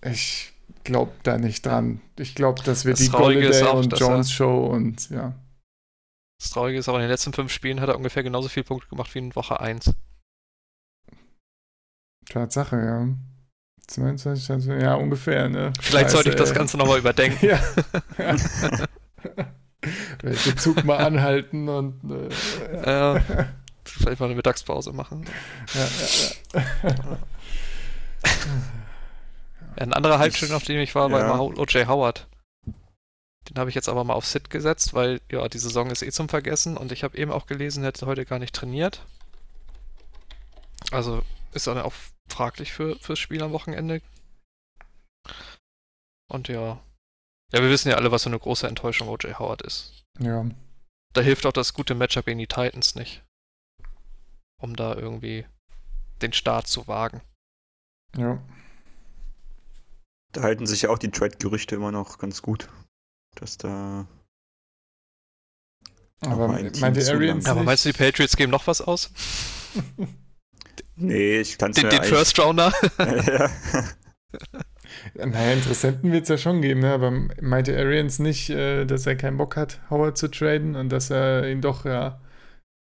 [0.04, 2.02] ich glaube da nicht dran.
[2.18, 5.34] Ich glaube, dass wir Das die Golladay auch, und Jones Show und ja.
[6.40, 8.88] Das Traurige ist auch, in den letzten fünf Spielen hat er ungefähr genauso viele Punkte
[8.90, 9.92] gemacht wie in Woche 1.
[12.30, 13.08] Tatsache, ja.
[13.88, 15.74] 22, also, ja, ungefähr, ne?
[15.82, 16.58] Vielleicht sollte ich Scheiße, das ey.
[16.58, 17.46] Ganze nochmal überdenken.
[17.46, 17.60] Ja.
[20.22, 22.30] Welche Zug mal anhalten und äh,
[22.86, 23.18] ja.
[23.18, 23.46] Äh,
[23.86, 25.26] vielleicht mal eine Mittagspause machen.
[25.74, 25.88] Ja,
[26.84, 27.18] ja, ja.
[29.76, 31.34] Ein anderer Halbstück, auf dem ich war, war Ja.
[31.34, 31.88] immer O.J.
[31.88, 32.28] Howard.
[33.50, 36.12] Den habe ich jetzt aber mal auf Sit gesetzt, weil ja, die Saison ist eh
[36.12, 39.04] zum Vergessen und ich habe eben auch gelesen, er hätte heute gar nicht trainiert.
[40.92, 41.22] Also
[41.54, 41.94] ist dann auch
[42.30, 44.02] fraglich für, fürs Spiel am Wochenende.
[46.30, 46.82] Und ja.
[47.52, 49.38] Ja, wir wissen ja alle, was so eine große Enttäuschung O.J.
[49.40, 50.04] Howard ist.
[50.20, 50.46] ja.
[51.16, 53.24] Da hilft auch das gute Matchup gegen die Titans nicht.
[54.60, 55.46] Um da irgendwie
[56.24, 57.22] den Start zu wagen.
[58.18, 58.42] ja.
[60.32, 62.68] Da halten sich ja auch die Trade-Gerüchte immer noch ganz gut.
[63.36, 64.08] Dass da.
[66.22, 67.22] Aber mal ein Team meinte zulangt.
[67.22, 69.12] Arians Ja, aber meinst du, die Patriots geben noch was aus?
[70.96, 72.72] Nee, ich kann es Den, mir den First Rounder?
[72.98, 73.50] ja.
[75.16, 76.94] Naja, Interessenten wird es ja schon geben, ne?
[76.94, 77.12] aber
[77.42, 81.50] meinte Arians nicht, äh, dass er keinen Bock hat, Howard zu traden und dass er
[81.50, 82.20] ihn doch, ja.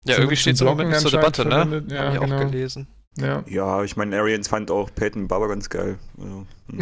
[0.06, 1.52] Ja, irgendwie steht es im Moment zur Debatte, ne?
[1.52, 1.92] verwendet.
[1.92, 2.36] Ja, Hab ich genau.
[2.36, 2.88] auch gelesen.
[3.18, 3.44] Ja.
[3.48, 5.98] ja, ich meine, Arians fand auch Peyton Barber ganz geil.
[6.18, 6.80] Also, hm.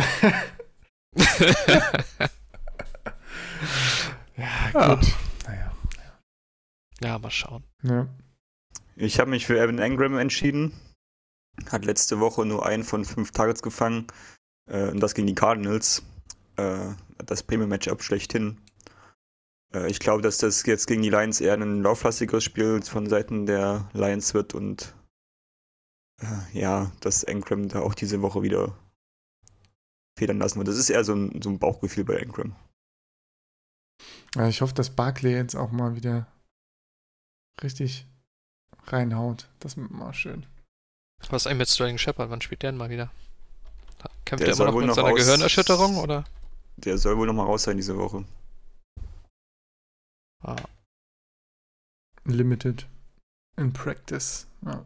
[1.18, 1.82] Ja,
[4.74, 4.96] Ja.
[4.96, 5.08] gut.
[5.48, 5.72] Naja.
[7.02, 7.64] ja, mal schauen.
[7.84, 8.08] Ja.
[8.98, 10.74] Ich habe mich für Evan Engram entschieden.
[11.72, 14.08] Hat letzte Woche nur einen von fünf Targets gefangen.
[14.70, 16.04] Äh, und das gegen die Cardinals.
[16.58, 16.94] Äh,
[17.26, 18.58] das Premium-Matchup schlechthin.
[19.74, 23.46] Äh, ich glaube, dass das jetzt gegen die Lions eher ein lauflastigeres Spiel von Seiten
[23.46, 24.96] der Lions wird und
[26.22, 28.78] äh, ja, dass Engram da auch diese Woche wieder
[30.18, 30.68] federn lassen wird.
[30.68, 32.56] Das ist eher so ein, so ein Bauchgefühl bei Engram.
[34.36, 36.28] Ja, Ich hoffe, dass Barkley jetzt auch mal wieder
[37.62, 38.06] richtig
[38.88, 39.50] reinhaut.
[39.60, 40.46] Das ist mal schön.
[41.30, 42.30] Was ist eigentlich mit Sterling Shepard?
[42.30, 43.12] Wann spielt der denn mal wieder?
[44.26, 46.26] Kämpft Der der, soll immer noch wohl mit noch seiner aus- Gehirnerschütterung, oder?
[46.78, 48.26] Der soll wohl nochmal raus sein diese Woche.
[50.44, 50.56] Ah,
[52.26, 52.88] Limited
[53.58, 54.48] in Practice.
[54.64, 54.86] Ja.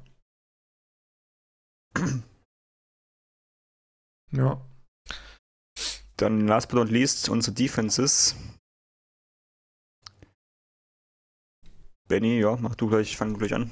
[4.32, 4.66] ja.
[6.18, 8.36] Dann last but not least unsere Defenses.
[12.08, 13.72] Benny, ja, mach du gleich, fang du gleich an.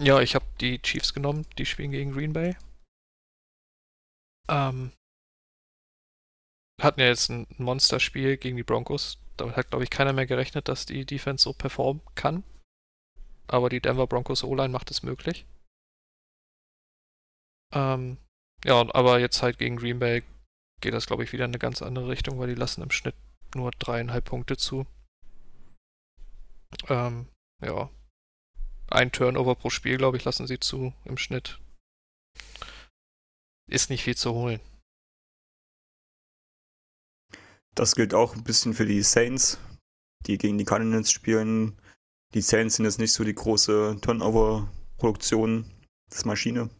[0.00, 2.56] Ja, ich habe die Chiefs genommen, die spielen gegen Green Bay.
[4.48, 4.92] Ähm,
[6.82, 9.18] hatten ja jetzt ein Monsterspiel gegen die Broncos.
[9.36, 12.44] Damit hat, glaube ich, keiner mehr gerechnet, dass die Defense so performen kann.
[13.46, 15.46] Aber die Denver Broncos O-Line macht es möglich.
[17.72, 18.18] Ähm,
[18.64, 20.22] ja, aber jetzt halt gegen Green Bay
[20.80, 23.14] geht das, glaube ich, wieder in eine ganz andere Richtung, weil die lassen im Schnitt
[23.54, 24.86] nur dreieinhalb Punkte zu.
[26.88, 27.28] Ähm,
[27.62, 27.90] ja,
[28.94, 31.58] ein Turnover pro Spiel, glaube ich, lassen sie zu im Schnitt.
[33.68, 34.60] Ist nicht viel zu holen.
[37.74, 39.58] Das gilt auch ein bisschen für die Saints,
[40.26, 41.76] die gegen die Cardinals spielen.
[42.34, 45.64] Die Saints sind jetzt nicht so die große Turnover-Produktion.
[46.08, 46.70] Das ist Maschine.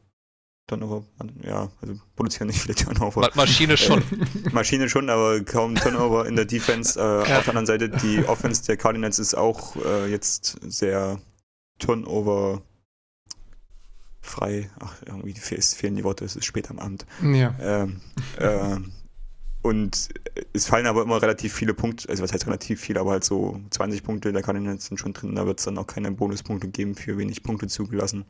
[0.66, 1.04] Turnover,
[1.42, 3.20] ja, also produzieren nicht viele Turnover.
[3.20, 4.02] Ma Maschine schon.
[4.52, 6.98] Maschine schon, aber kaum Turnover in der Defense.
[6.98, 7.38] Äh, Ja.
[7.38, 11.20] Auf der anderen Seite, die Offense der Cardinals ist auch äh, jetzt sehr
[11.84, 12.62] Turnover
[14.22, 14.70] frei.
[14.80, 17.04] Ach, irgendwie fehlen die Worte, es ist spät am Abend.
[17.22, 17.54] ja.
[17.60, 18.00] Ähm,
[18.38, 18.92] ähm,
[19.62, 20.10] und
[20.52, 23.60] es fallen aber immer relativ viele Punkte, also was heißt relativ viele, aber halt so
[23.70, 26.94] 20 Punkte der Cardinals sind schon drin, da wird es dann auch keine Bonuspunkte geben
[26.94, 28.26] für wenig Punkte zugelassen.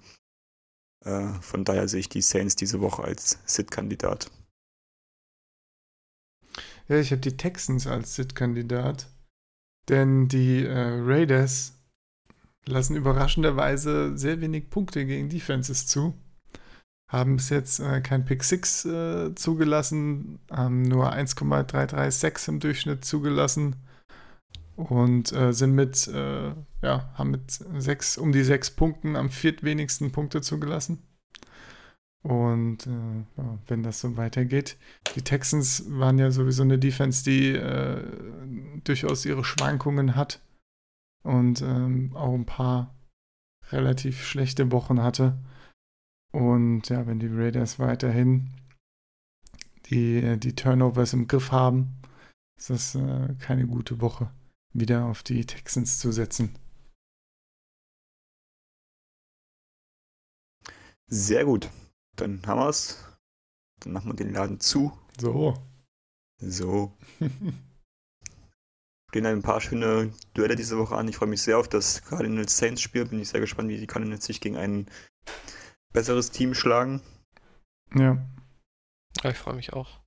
[1.04, 4.30] Äh, von daher sehe ich die Saints diese Woche als Sit-Kandidat.
[6.88, 9.08] Ja, ich habe die Texans als Sit-Kandidat.
[9.88, 11.73] Denn die äh, Raiders
[12.66, 16.14] lassen überraschenderweise sehr wenig Punkte gegen Defenses zu.
[17.10, 23.76] Haben bis jetzt äh, kein Pick 6 äh, zugelassen, haben nur 1,336 im Durchschnitt zugelassen
[24.76, 26.52] und äh, sind mit, äh,
[26.82, 31.02] ja, haben mit sechs, um die sechs Punkten am viertwenigsten Punkte zugelassen.
[32.22, 32.90] Und äh,
[33.36, 34.78] ja, wenn das so weitergeht,
[35.14, 38.02] die Texans waren ja sowieso eine Defense, die äh,
[38.82, 40.40] durchaus ihre Schwankungen hat
[41.24, 42.94] und ähm, auch ein paar
[43.70, 45.38] relativ schlechte Wochen hatte.
[46.32, 48.50] Und ja, wenn die Raiders weiterhin
[49.86, 51.96] die, die Turnovers im Griff haben,
[52.56, 54.30] ist das äh, keine gute Woche,
[54.72, 56.54] wieder auf die Texans zu setzen.
[61.06, 61.70] Sehr gut.
[62.16, 63.04] Dann haben wir es.
[63.80, 64.92] Dann machen wir den Laden zu.
[65.18, 65.54] So.
[66.38, 66.96] So.
[69.14, 71.06] Stehen ein paar schöne Duelle diese Woche an.
[71.06, 73.04] Ich freue mich sehr auf das Cardinals Saints Spiel.
[73.04, 74.90] Bin ich sehr gespannt, wie die Cardinals sich gegen ein
[75.92, 77.00] besseres Team schlagen.
[77.94, 78.18] Ja.
[79.22, 80.00] Ja, ich freue mich auch.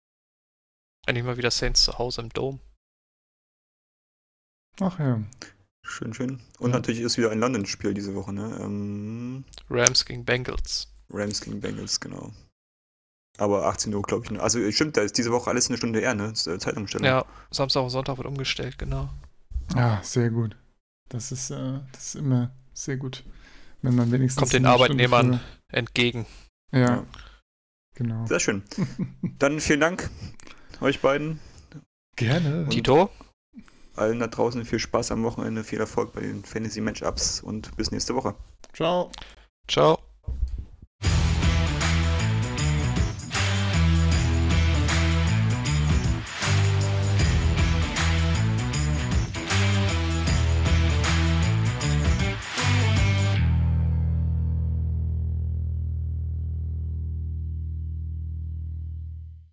[1.05, 2.59] Endlich mal wieder Saints zu Hause im Dome.
[4.81, 5.23] Ach ja.
[5.85, 6.41] Schön, schön.
[6.59, 6.75] Und Ja.
[6.75, 8.59] natürlich ist wieder ein London-Spiel diese Woche, ne?
[8.61, 10.93] Ähm, Rams gegen Bengals.
[11.11, 12.33] Rams gegen Bengals, genau.
[13.37, 14.31] Aber 18 Uhr, glaube ich.
[14.31, 14.39] ne?
[14.41, 16.33] Also stimmt, da ist diese Woche alles eine Stunde eher, ne?
[16.33, 17.05] Z- Zeitumstellung.
[17.05, 19.09] Ja, Samstag und Sonntag wird umgestellt, genau.
[19.75, 20.55] Ah, sehr gut.
[21.09, 23.23] Das ist, äh, das ist immer sehr gut.
[23.81, 24.39] Wenn man wenigstens.
[24.41, 25.39] Kommt den eine Stunde Arbeitnehmern
[25.71, 26.25] entgegen.
[26.71, 27.03] Ja, Ja.
[27.95, 28.25] genau.
[28.25, 28.63] Sehr schön.
[29.39, 30.09] Dann vielen Dank
[30.81, 31.39] euch beiden.
[32.15, 32.61] Gerne.
[32.63, 33.09] Und- Tito,
[33.95, 37.91] Allen da draußen viel Spaß am Wochenende, viel Erfolg bei den Fantasy Matchups und bis
[37.91, 38.35] nächste Woche.
[38.73, 39.11] Ciao.
[39.67, 39.99] ciao.